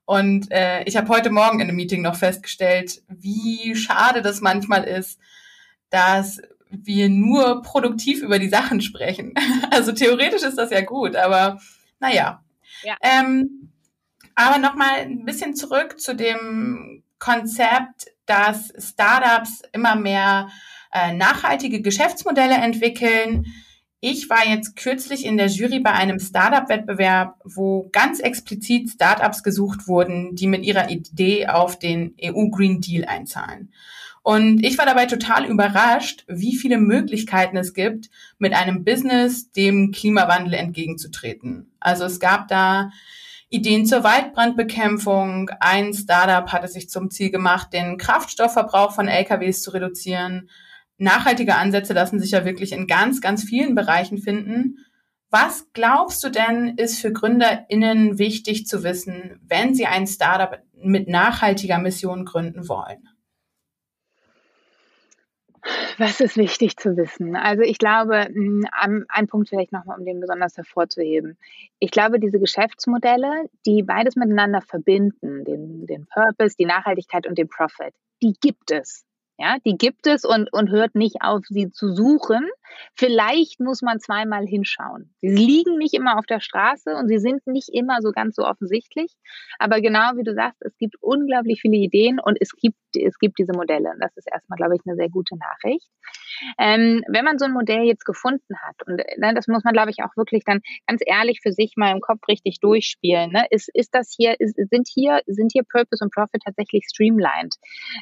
Und 0.04 0.50
äh, 0.50 0.82
ich 0.82 0.96
habe 0.96 1.08
heute 1.08 1.30
Morgen 1.30 1.60
in 1.60 1.68
einem 1.68 1.76
Meeting 1.76 2.02
noch 2.02 2.16
festgestellt, 2.16 3.02
wie 3.08 3.76
schade 3.76 4.20
das 4.20 4.40
manchmal 4.40 4.82
ist, 4.82 5.20
dass 5.90 6.40
wir 6.70 7.08
nur 7.08 7.62
produktiv 7.62 8.20
über 8.20 8.40
die 8.40 8.48
Sachen 8.48 8.80
sprechen. 8.80 9.34
Also 9.70 9.92
theoretisch 9.92 10.42
ist 10.42 10.56
das 10.56 10.70
ja 10.70 10.80
gut, 10.80 11.16
aber 11.16 11.60
naja. 12.00 12.42
Ja. 12.82 12.96
Ähm, 13.02 13.70
aber 14.36 14.58
nochmal 14.58 15.00
ein 15.00 15.24
bisschen 15.24 15.56
zurück 15.56 15.98
zu 15.98 16.14
dem 16.14 17.02
Konzept, 17.18 18.06
dass 18.26 18.72
Startups 18.78 19.62
immer 19.72 19.96
mehr 19.96 20.48
äh, 20.92 21.12
nachhaltige 21.12 21.80
Geschäftsmodelle 21.80 22.54
entwickeln. 22.54 23.46
Ich 24.00 24.28
war 24.28 24.46
jetzt 24.46 24.76
kürzlich 24.76 25.24
in 25.24 25.38
der 25.38 25.46
Jury 25.46 25.80
bei 25.80 25.92
einem 25.92 26.20
Startup-Wettbewerb, 26.20 27.40
wo 27.44 27.88
ganz 27.90 28.20
explizit 28.20 28.90
Startups 28.90 29.42
gesucht 29.42 29.88
wurden, 29.88 30.36
die 30.36 30.46
mit 30.46 30.64
ihrer 30.64 30.90
Idee 30.90 31.48
auf 31.48 31.78
den 31.78 32.14
EU 32.22 32.48
Green 32.50 32.80
Deal 32.80 33.06
einzahlen. 33.06 33.72
Und 34.22 34.64
ich 34.64 34.76
war 34.76 34.86
dabei 34.86 35.06
total 35.06 35.46
überrascht, 35.46 36.24
wie 36.26 36.56
viele 36.56 36.78
Möglichkeiten 36.78 37.56
es 37.56 37.74
gibt, 37.74 38.10
mit 38.38 38.54
einem 38.54 38.84
Business 38.84 39.50
dem 39.52 39.92
Klimawandel 39.92 40.54
entgegenzutreten. 40.54 41.70
Also 41.80 42.04
es 42.04 42.20
gab 42.20 42.48
da 42.48 42.90
Ideen 43.56 43.86
zur 43.86 44.04
Waldbrandbekämpfung. 44.04 45.50
Ein 45.60 45.94
Startup 45.94 46.52
hatte 46.52 46.68
sich 46.68 46.90
zum 46.90 47.10
Ziel 47.10 47.30
gemacht, 47.30 47.72
den 47.72 47.96
Kraftstoffverbrauch 47.96 48.94
von 48.94 49.08
LKWs 49.08 49.62
zu 49.62 49.72
reduzieren. 49.72 50.50
Nachhaltige 50.98 51.56
Ansätze 51.56 51.94
lassen 51.94 52.20
sich 52.20 52.32
ja 52.32 52.44
wirklich 52.44 52.72
in 52.72 52.86
ganz, 52.86 53.20
ganz 53.20 53.44
vielen 53.44 53.74
Bereichen 53.74 54.18
finden. 54.18 54.78
Was 55.30 55.66
glaubst 55.72 56.22
du 56.22 56.28
denn, 56.28 56.74
ist 56.76 57.00
für 57.00 57.12
GründerInnen 57.12 58.18
wichtig 58.18 58.66
zu 58.66 58.84
wissen, 58.84 59.40
wenn 59.42 59.74
sie 59.74 59.86
ein 59.86 60.06
Startup 60.06 60.58
mit 60.74 61.08
nachhaltiger 61.08 61.78
Mission 61.78 62.24
gründen 62.24 62.68
wollen? 62.68 63.08
Was 65.98 66.20
ist 66.20 66.36
wichtig 66.36 66.76
zu 66.76 66.96
wissen? 66.96 67.36
Also 67.36 67.62
ich 67.62 67.78
glaube, 67.78 68.28
ein 68.28 69.26
Punkt 69.28 69.48
vielleicht 69.48 69.72
nochmal, 69.72 69.98
um 69.98 70.04
den 70.04 70.20
besonders 70.20 70.56
hervorzuheben. 70.56 71.38
Ich 71.78 71.90
glaube, 71.90 72.20
diese 72.20 72.38
Geschäftsmodelle, 72.38 73.48
die 73.64 73.82
beides 73.82 74.16
miteinander 74.16 74.60
verbinden, 74.60 75.44
den, 75.44 75.86
den 75.86 76.06
Purpose, 76.06 76.56
die 76.58 76.66
Nachhaltigkeit 76.66 77.26
und 77.26 77.38
den 77.38 77.48
Profit, 77.48 77.94
die 78.22 78.34
gibt 78.40 78.70
es. 78.70 79.05
Ja, 79.38 79.56
die 79.66 79.76
gibt 79.76 80.06
es 80.06 80.24
und, 80.24 80.50
und 80.52 80.70
hört 80.70 80.94
nicht 80.94 81.16
auf, 81.20 81.44
sie 81.48 81.70
zu 81.70 81.94
suchen. 81.94 82.48
Vielleicht 82.94 83.60
muss 83.60 83.82
man 83.82 84.00
zweimal 84.00 84.46
hinschauen. 84.46 85.14
Sie 85.20 85.28
liegen 85.28 85.76
nicht 85.76 85.92
immer 85.92 86.18
auf 86.18 86.24
der 86.24 86.40
Straße 86.40 86.94
und 86.94 87.08
sie 87.08 87.18
sind 87.18 87.46
nicht 87.46 87.68
immer 87.70 88.00
so 88.00 88.12
ganz 88.12 88.36
so 88.36 88.44
offensichtlich. 88.44 89.14
Aber 89.58 89.80
genau 89.80 90.16
wie 90.16 90.24
du 90.24 90.34
sagst, 90.34 90.62
es 90.62 90.76
gibt 90.78 90.96
unglaublich 91.00 91.60
viele 91.60 91.76
Ideen 91.76 92.18
und 92.18 92.38
es 92.40 92.52
gibt, 92.56 92.78
es 92.94 93.18
gibt 93.18 93.38
diese 93.38 93.52
Modelle. 93.52 93.92
Das 94.00 94.16
ist 94.16 94.26
erstmal, 94.30 94.56
glaube 94.56 94.74
ich, 94.74 94.80
eine 94.86 94.96
sehr 94.96 95.10
gute 95.10 95.36
Nachricht. 95.36 95.86
Ähm, 96.58 97.02
wenn 97.08 97.24
man 97.24 97.38
so 97.38 97.44
ein 97.44 97.52
Modell 97.52 97.82
jetzt 97.84 98.04
gefunden 98.04 98.56
hat, 98.62 98.76
und 98.86 98.96
ne, 98.96 99.34
das 99.34 99.48
muss 99.48 99.64
man, 99.64 99.72
glaube 99.72 99.90
ich, 99.90 100.02
auch 100.02 100.16
wirklich 100.16 100.44
dann 100.44 100.60
ganz 100.86 101.02
ehrlich 101.04 101.40
für 101.42 101.52
sich 101.52 101.74
mal 101.76 101.92
im 101.92 102.00
Kopf 102.00 102.20
richtig 102.28 102.60
durchspielen. 102.60 103.32
Ne? 103.32 103.46
Ist, 103.50 103.68
ist 103.74 103.94
das 103.94 104.14
hier, 104.16 104.38
ist, 104.38 104.56
sind 104.70 104.88
hier, 104.92 105.20
sind 105.26 105.52
hier 105.52 105.62
Purpose 105.70 106.02
und 106.02 106.12
Profit 106.12 106.42
tatsächlich 106.44 106.84
streamlined? 106.90 107.54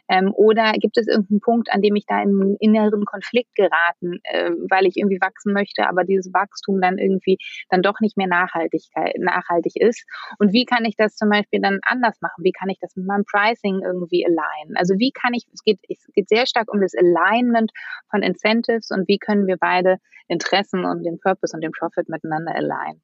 Ähm, 0.08 0.32
oder 0.34 0.72
gibt 0.72 0.96
es 0.96 1.06
irgendeinen 1.24 1.40
Punkt, 1.40 1.72
an 1.72 1.82
dem 1.82 1.96
ich 1.96 2.06
da 2.06 2.22
in 2.22 2.30
einen 2.30 2.56
inneren 2.60 3.04
Konflikt 3.04 3.54
geraten, 3.54 4.20
äh, 4.24 4.50
weil 4.70 4.86
ich 4.86 4.96
irgendwie 4.96 5.20
wachsen 5.20 5.52
möchte, 5.52 5.88
aber 5.88 6.04
dieses 6.04 6.32
Wachstum 6.32 6.80
dann 6.80 6.98
irgendwie 6.98 7.38
dann 7.70 7.82
doch 7.82 8.00
nicht 8.00 8.16
mehr 8.16 8.26
nachhaltig, 8.26 8.82
nachhaltig 9.18 9.76
ist? 9.76 10.04
Und 10.38 10.52
wie 10.52 10.64
kann 10.64 10.84
ich 10.84 10.96
das 10.96 11.16
zum 11.16 11.30
Beispiel 11.30 11.60
dann 11.60 11.80
anders 11.82 12.20
machen? 12.20 12.44
Wie 12.44 12.52
kann 12.52 12.68
ich 12.68 12.78
das 12.80 12.94
mit 12.96 13.06
meinem 13.06 13.24
Pricing 13.24 13.82
irgendwie 13.82 14.24
alignen? 14.24 14.76
Also 14.76 14.94
wie 14.98 15.12
kann 15.12 15.34
ich, 15.34 15.44
es 15.52 15.62
geht, 15.62 15.80
es 15.88 16.06
geht 16.14 16.28
sehr 16.28 16.46
stark 16.46 16.72
um 16.72 16.80
das 16.80 16.94
Alignment 16.94 17.70
von 18.10 18.22
Incentives 18.22 18.90
und 18.90 19.08
wie 19.08 19.18
können 19.18 19.46
wir 19.46 19.56
beide 19.56 19.98
Interessen 20.28 20.84
und 20.84 21.02
den 21.04 21.18
Purpose 21.18 21.54
und 21.54 21.62
den 21.62 21.72
Profit 21.72 22.08
miteinander 22.08 22.54
alignen. 22.54 23.02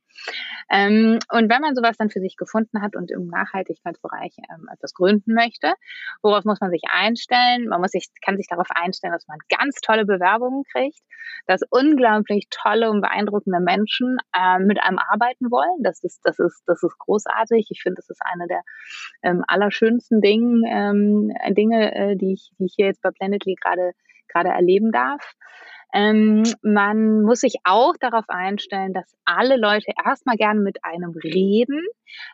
Ähm, 0.70 1.18
und 1.30 1.50
wenn 1.50 1.60
man 1.60 1.74
sowas 1.74 1.96
dann 1.96 2.10
für 2.10 2.20
sich 2.20 2.36
gefunden 2.36 2.82
hat 2.82 2.96
und 2.96 3.10
im 3.10 3.26
Nachhaltigkeitsbereich 3.26 4.36
ähm, 4.38 4.68
etwas 4.72 4.94
gründen 4.94 5.34
möchte, 5.34 5.72
worauf 6.22 6.44
muss 6.44 6.60
man 6.60 6.70
sich 6.70 6.82
einstellen? 6.90 7.68
Man 7.68 7.80
muss 7.80 7.90
sich, 7.90 8.08
kann 8.24 8.36
sich 8.36 8.46
darauf 8.48 8.68
einstellen, 8.70 9.12
dass 9.12 9.26
man 9.26 9.38
ganz 9.48 9.76
tolle 9.80 10.04
Bewerbungen 10.04 10.64
kriegt, 10.72 11.00
dass 11.46 11.62
unglaublich 11.70 12.46
tolle 12.50 12.90
und 12.90 13.00
beeindruckende 13.00 13.60
Menschen 13.60 14.18
äh, 14.36 14.58
mit 14.58 14.82
einem 14.82 14.98
arbeiten 14.98 15.50
wollen. 15.50 15.82
Das 15.82 16.02
ist, 16.02 16.20
das 16.24 16.38
ist, 16.38 16.62
das 16.66 16.82
ist 16.82 16.98
großartig. 16.98 17.68
Ich 17.70 17.82
finde, 17.82 17.96
das 17.96 18.10
ist 18.10 18.20
eine 18.24 18.46
der 18.46 18.62
ähm, 19.22 19.44
allerschönsten 19.46 20.20
Dinge, 20.20 20.68
ähm, 20.68 21.32
Dinge, 21.54 21.94
äh, 21.94 22.16
die 22.16 22.34
ich, 22.34 22.50
die 22.58 22.66
ich 22.66 22.74
hier 22.76 22.86
jetzt 22.86 23.02
bei 23.02 23.10
Planetly 23.10 23.56
gerade 23.56 23.92
gerade 24.30 24.50
erleben 24.50 24.92
darf. 24.92 25.34
Ähm, 25.92 26.44
man 26.62 27.22
muss 27.22 27.40
sich 27.40 27.56
auch 27.64 27.94
darauf 27.98 28.24
einstellen, 28.28 28.92
dass 28.92 29.12
alle 29.24 29.56
Leute 29.56 29.92
erstmal 30.04 30.36
gerne 30.36 30.60
mit 30.60 30.84
einem 30.84 31.12
reden, 31.22 31.80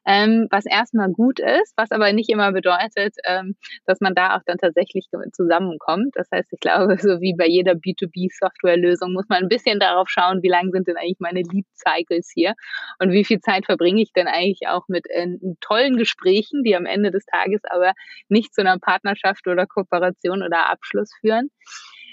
ähm, 0.04 0.46
was 0.50 0.66
erstmal 0.66 1.10
gut 1.10 1.40
ist, 1.40 1.72
was 1.76 1.90
aber 1.90 2.12
nicht 2.12 2.30
immer 2.30 2.52
bedeutet, 2.52 3.14
ähm, 3.24 3.56
dass 3.86 4.00
man 4.00 4.14
da 4.14 4.36
auch 4.36 4.42
dann 4.46 4.58
tatsächlich 4.58 5.06
zusammenkommt. 5.32 6.14
Das 6.14 6.28
heißt, 6.32 6.52
ich 6.52 6.60
glaube, 6.60 6.98
so 6.98 7.20
wie 7.20 7.34
bei 7.34 7.46
jeder 7.46 7.72
B2B-Softwarelösung 7.72 9.12
muss 9.12 9.28
man 9.28 9.44
ein 9.44 9.48
bisschen 9.48 9.80
darauf 9.80 10.08
schauen, 10.08 10.42
wie 10.42 10.48
lang 10.48 10.70
sind 10.72 10.88
denn 10.88 10.96
eigentlich 10.96 11.20
meine 11.20 11.42
Lead-Cycles 11.42 12.30
hier 12.32 12.54
und 12.98 13.12
wie 13.12 13.24
viel 13.24 13.40
Zeit 13.40 13.66
verbringe 13.66 14.02
ich 14.02 14.12
denn 14.12 14.28
eigentlich 14.28 14.68
auch 14.68 14.88
mit 14.88 15.06
äh, 15.10 15.26
tollen 15.60 15.96
Gesprächen, 15.96 16.62
die 16.62 16.76
am 16.76 16.86
Ende 16.86 17.10
des 17.10 17.24
Tages 17.26 17.60
aber 17.68 17.92
nicht 18.28 18.54
zu 18.54 18.60
einer 18.60 18.78
Partnerschaft 18.78 19.46
oder 19.46 19.66
Kooperation 19.66 20.42
oder 20.42 20.70
Abschluss 20.70 21.10
führen. 21.20 21.50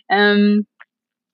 Ähm, 0.10 0.68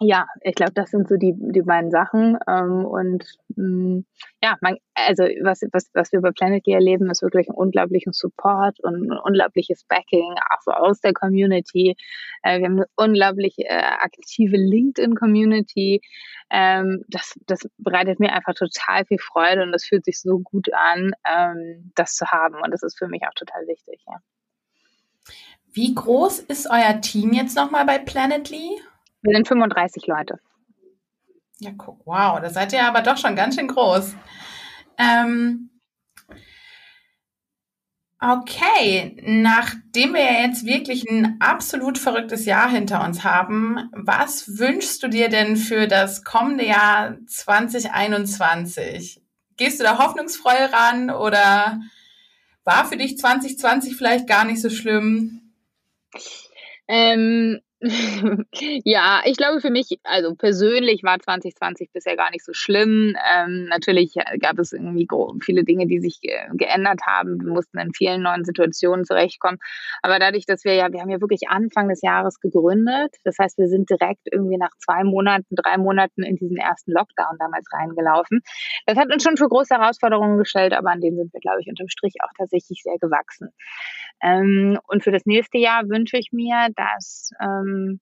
ja, 0.02 0.28
ich 0.42 0.56
glaube, 0.56 0.72
das 0.74 0.92
sind 0.92 1.10
so 1.10 1.18
die, 1.18 1.34
die 1.36 1.62
beiden 1.62 1.92
Sachen. 1.92 2.38
Ähm, 2.48 2.86
und 2.86 3.26
mh, 3.56 3.98
mm, 3.98 4.06
ja, 4.42 4.58
man, 4.62 4.78
also 4.94 5.24
was, 5.24 5.62
was, 5.74 5.90
was 5.94 6.14
wir 6.14 6.22
bei 6.22 6.32
Planetly 6.32 6.72
erleben, 6.72 7.10
ist 7.10 7.22
wirklich 7.22 7.50
ein 7.50 7.56
unglaublicher 7.56 8.14
Support 8.14 8.80
und 8.80 9.12
ein 9.12 9.18
unglaubliches 9.18 9.84
Backing 9.90 10.36
auch 10.52 10.74
aus 10.74 11.02
der 11.02 11.14
Community. 11.14 11.98
Äh, 12.44 12.60
wir 12.60 12.68
haben 12.68 12.78
eine 12.78 12.86
unglaublich 12.96 13.56
äh, 13.58 13.68
aktive 13.68 14.56
LinkedIn-Community. 14.56 16.02
Ähm, 16.50 17.04
das, 17.10 17.38
das 17.46 17.68
bereitet 17.78 18.22
mir 18.22 18.32
einfach 18.32 18.54
total 18.54 19.04
viel 19.06 19.20
Freude 19.20 19.64
und 19.64 19.74
das 19.74 19.84
fühlt 19.84 20.06
sich 20.06 20.22
so 20.22 20.40
gut 20.40 20.74
an, 20.74 21.12
ähm, 21.30 21.92
das 21.96 22.16
zu 22.16 22.26
haben. 22.28 22.56
Und 22.64 22.72
das 22.72 22.84
ist 22.84 22.98
für 22.98 23.10
mich 23.10 23.24
auch 23.24 23.34
total 23.36 23.68
wichtig, 23.68 24.02
ja. 24.08 24.16
Wie 25.72 25.94
groß 25.94 26.40
ist 26.40 26.68
euer 26.72 27.00
Team 27.02 27.34
jetzt 27.34 27.56
nochmal 27.56 27.86
bei 27.86 28.00
Planetly? 28.00 28.80
Wir 29.22 29.36
sind 29.36 29.48
35 29.48 30.08
Leute. 30.08 30.40
Ja, 31.60 31.72
guck, 31.78 32.06
wow, 32.06 32.40
da 32.40 32.50
seid 32.50 32.72
ihr 32.72 32.86
aber 32.86 33.02
doch 33.02 33.18
schon 33.18 33.36
ganz 33.36 33.56
schön 33.56 33.68
groß. 33.68 34.16
Ähm, 34.98 35.70
okay, 38.22 39.18
nachdem 39.26 40.14
wir 40.14 40.42
jetzt 40.42 40.66
wirklich 40.66 41.10
ein 41.10 41.36
absolut 41.42 41.98
verrücktes 41.98 42.46
Jahr 42.46 42.70
hinter 42.70 43.04
uns 43.04 43.26
haben, 43.26 43.90
was 43.92 44.58
wünschst 44.58 45.04
du 45.04 45.10
dir 45.10 45.28
denn 45.28 45.58
für 45.58 45.88
das 45.88 46.24
kommende 46.24 46.66
Jahr 46.66 47.18
2021? 47.28 49.22
Gehst 49.58 49.82
du 49.82 49.84
da 49.84 49.98
hoffnungsvoll 49.98 50.70
ran 50.72 51.10
oder 51.10 51.82
war 52.64 52.86
für 52.86 52.96
dich 52.96 53.18
2020 53.18 53.98
vielleicht 53.98 54.28
gar 54.28 54.46
nicht 54.46 54.62
so 54.62 54.70
schlimm? 54.70 55.54
Ähm, 56.88 57.60
ja, 58.84 59.22
ich 59.24 59.38
glaube 59.38 59.62
für 59.62 59.70
mich, 59.70 60.00
also 60.04 60.36
persönlich 60.36 61.02
war 61.04 61.18
2020 61.18 61.92
bisher 61.94 62.18
gar 62.18 62.30
nicht 62.32 62.44
so 62.44 62.52
schlimm. 62.54 63.16
Ähm, 63.34 63.68
natürlich 63.70 64.16
gab 64.42 64.60
es 64.60 64.74
irgendwie 64.74 65.08
viele 65.42 65.64
Dinge, 65.64 65.88
die 65.88 66.00
sich 66.02 66.20
ge 66.20 66.38
geändert 66.56 67.02
haben. 67.06 67.40
Wir 67.42 67.54
mussten 67.54 67.80
in 67.80 67.94
vielen 67.94 68.22
neuen 68.22 68.44
Situationen 68.44 69.06
zurechtkommen. 69.06 69.60
Aber 70.02 70.20
dadurch, 70.20 70.46
dass 70.46 70.66
wir 70.66 70.74
ja, 70.74 70.92
wir 70.92 71.00
haben 71.00 71.10
ja 71.10 71.22
wirklich 71.22 71.48
Anfang 71.48 71.88
des 71.88 72.02
Jahres 72.02 72.42
gegründet. 72.42 73.16
Das 73.24 73.38
heißt, 73.40 73.58
wir 73.58 73.70
sind 73.70 73.90
direkt 73.90 74.28
irgendwie 74.30 74.58
nach 74.58 74.72
zwei 74.84 75.06
Monaten, 75.06 75.56
drei 75.56 75.78
Monaten 75.78 76.24
in 76.24 76.36
diesen 76.36 76.58
ersten 76.58 76.92
Lockdown 76.92 77.38
damals 77.40 77.66
reingelaufen. 77.72 78.42
Das 78.88 78.98
hat 78.98 79.12
uns 79.12 79.24
schon 79.24 79.38
für 79.38 79.48
große 79.48 79.74
Herausforderungen 79.74 80.38
gestellt, 80.38 80.74
aber 80.74 80.92
an 80.92 81.00
denen 81.00 81.16
sind 81.16 81.34
wir, 81.34 81.40
glaube 81.40 81.62
ich, 81.62 81.68
unterm 81.68 81.88
Strich 81.88 82.16
auch 82.24 82.32
tatsächlich 82.38 82.82
sehr 82.84 82.98
gewachsen. 83.00 83.50
Ähm, 84.22 84.80
und 84.88 85.04
für 85.04 85.12
das 85.12 85.26
nächste 85.26 85.58
Jahr 85.58 85.88
wünsche 85.88 86.18
ich 86.18 86.32
mir, 86.32 86.70
dass 86.76 87.32
ähm, 87.42 88.00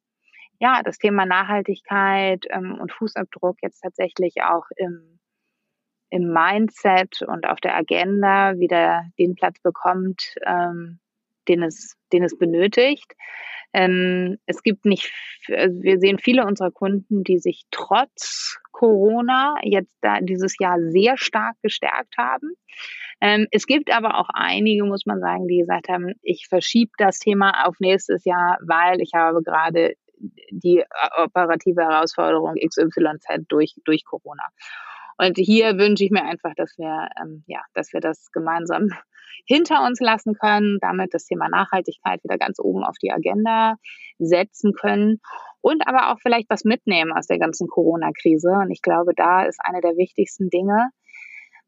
ja 0.59 0.81
das 0.83 0.97
Thema 0.97 1.25
Nachhaltigkeit 1.25 2.45
ähm, 2.49 2.77
und 2.79 2.91
Fußabdruck 2.91 3.57
jetzt 3.61 3.81
tatsächlich 3.81 4.41
auch 4.43 4.65
im, 4.75 5.19
im 6.09 6.31
Mindset 6.31 7.21
und 7.21 7.47
auf 7.47 7.59
der 7.59 7.75
Agenda 7.75 8.57
wieder 8.57 9.03
den 9.19 9.35
Platz 9.35 9.59
bekommt, 9.61 10.35
ähm, 10.45 10.99
den 11.47 11.63
es, 11.63 11.95
den 12.11 12.23
es 12.23 12.37
benötigt. 12.37 13.13
Ähm, 13.73 14.37
es 14.45 14.63
gibt 14.63 14.85
nicht, 14.85 15.11
also 15.49 15.81
wir 15.81 15.99
sehen 15.99 16.19
viele 16.19 16.45
unserer 16.45 16.71
Kunden, 16.71 17.23
die 17.23 17.37
sich 17.37 17.63
trotz 17.69 18.57
Corona 18.71 19.55
jetzt 19.63 19.93
da 20.01 20.19
dieses 20.21 20.57
Jahr 20.59 20.79
sehr 20.79 21.17
stark 21.17 21.55
gestärkt 21.61 22.17
haben. 22.17 22.53
Ähm, 23.19 23.47
es 23.51 23.65
gibt 23.65 23.91
aber 23.91 24.19
auch 24.19 24.29
einige, 24.33 24.85
muss 24.85 25.05
man 25.05 25.19
sagen, 25.19 25.47
die 25.47 25.59
gesagt 25.59 25.89
haben, 25.89 26.13
ich 26.21 26.47
verschiebe 26.47 26.91
das 26.97 27.19
Thema 27.19 27.65
auf 27.65 27.75
nächstes 27.79 28.25
Jahr, 28.25 28.57
weil 28.61 29.01
ich 29.01 29.11
habe 29.15 29.41
gerade 29.41 29.95
die 30.51 30.79
äh, 30.79 30.85
operative 31.23 31.81
Herausforderung 31.81 32.55
XYZ 32.55 33.45
durch, 33.47 33.73
durch 33.85 34.05
Corona. 34.05 34.43
Und 35.17 35.37
hier 35.37 35.77
wünsche 35.77 36.03
ich 36.03 36.11
mir 36.11 36.23
einfach, 36.23 36.53
dass 36.55 36.77
wir, 36.77 37.09
ähm, 37.19 37.43
ja, 37.47 37.61
dass 37.73 37.91
wir 37.91 38.01
das 38.01 38.31
gemeinsam 38.31 38.89
hinter 39.45 39.83
uns 39.85 39.99
lassen 39.99 40.35
können, 40.35 40.77
damit 40.81 41.13
das 41.13 41.25
Thema 41.25 41.49
Nachhaltigkeit 41.49 42.23
wieder 42.23 42.37
ganz 42.37 42.59
oben 42.59 42.83
auf 42.83 42.97
die 43.01 43.11
Agenda 43.11 43.75
setzen 44.19 44.73
können 44.73 45.21
und 45.61 45.87
aber 45.87 46.11
auch 46.11 46.19
vielleicht 46.21 46.49
was 46.49 46.63
mitnehmen 46.65 47.11
aus 47.13 47.27
der 47.27 47.39
ganzen 47.39 47.67
Corona-Krise. 47.67 48.49
Und 48.49 48.71
ich 48.71 48.81
glaube, 48.81 49.13
da 49.15 49.43
ist 49.43 49.59
eine 49.63 49.81
der 49.81 49.95
wichtigsten 49.97 50.49
Dinge, 50.49 50.89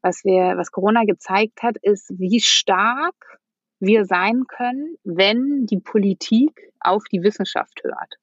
was 0.01 0.23
wir, 0.23 0.57
was 0.57 0.71
Corona 0.71 1.03
gezeigt 1.03 1.63
hat, 1.63 1.77
ist, 1.81 2.11
wie 2.17 2.39
stark 2.39 3.39
wir 3.79 4.05
sein 4.05 4.45
können, 4.47 4.95
wenn 5.03 5.65
die 5.65 5.79
Politik 5.79 6.71
auf 6.79 7.03
die 7.11 7.23
Wissenschaft 7.23 7.81
hört. 7.83 8.15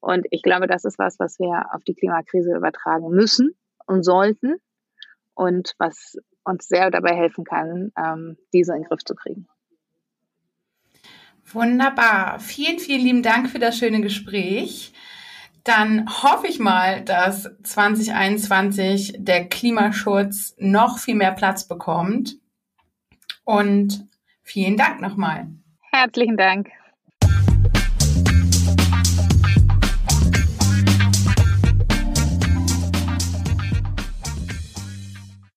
Und 0.00 0.26
ich 0.30 0.42
glaube, 0.42 0.66
das 0.66 0.84
ist 0.84 0.98
was, 0.98 1.18
was 1.18 1.38
wir 1.38 1.66
auf 1.72 1.84
die 1.84 1.94
Klimakrise 1.94 2.54
übertragen 2.54 3.08
müssen 3.10 3.54
und 3.86 4.02
sollten 4.02 4.56
und 5.34 5.74
was 5.78 6.16
uns 6.44 6.66
sehr 6.66 6.90
dabei 6.90 7.14
helfen 7.14 7.44
kann, 7.44 7.92
ähm, 7.96 8.36
diese 8.52 8.72
in 8.72 8.82
den 8.82 8.88
Griff 8.88 9.04
zu 9.04 9.14
kriegen. 9.14 9.46
Wunderbar. 11.44 12.40
Vielen, 12.40 12.78
vielen 12.78 13.02
lieben 13.02 13.22
Dank 13.22 13.48
für 13.48 13.58
das 13.58 13.78
schöne 13.78 14.00
Gespräch. 14.00 14.92
Dann 15.64 16.08
hoffe 16.22 16.48
ich 16.48 16.58
mal, 16.58 17.02
dass 17.02 17.48
2021 17.62 19.14
der 19.18 19.48
Klimaschutz 19.48 20.54
noch 20.58 20.98
viel 20.98 21.14
mehr 21.14 21.32
Platz 21.32 21.68
bekommt. 21.68 22.36
Und 23.44 24.08
vielen 24.42 24.76
Dank 24.76 25.00
nochmal. 25.00 25.48
Herzlichen 25.92 26.36
Dank. 26.36 26.70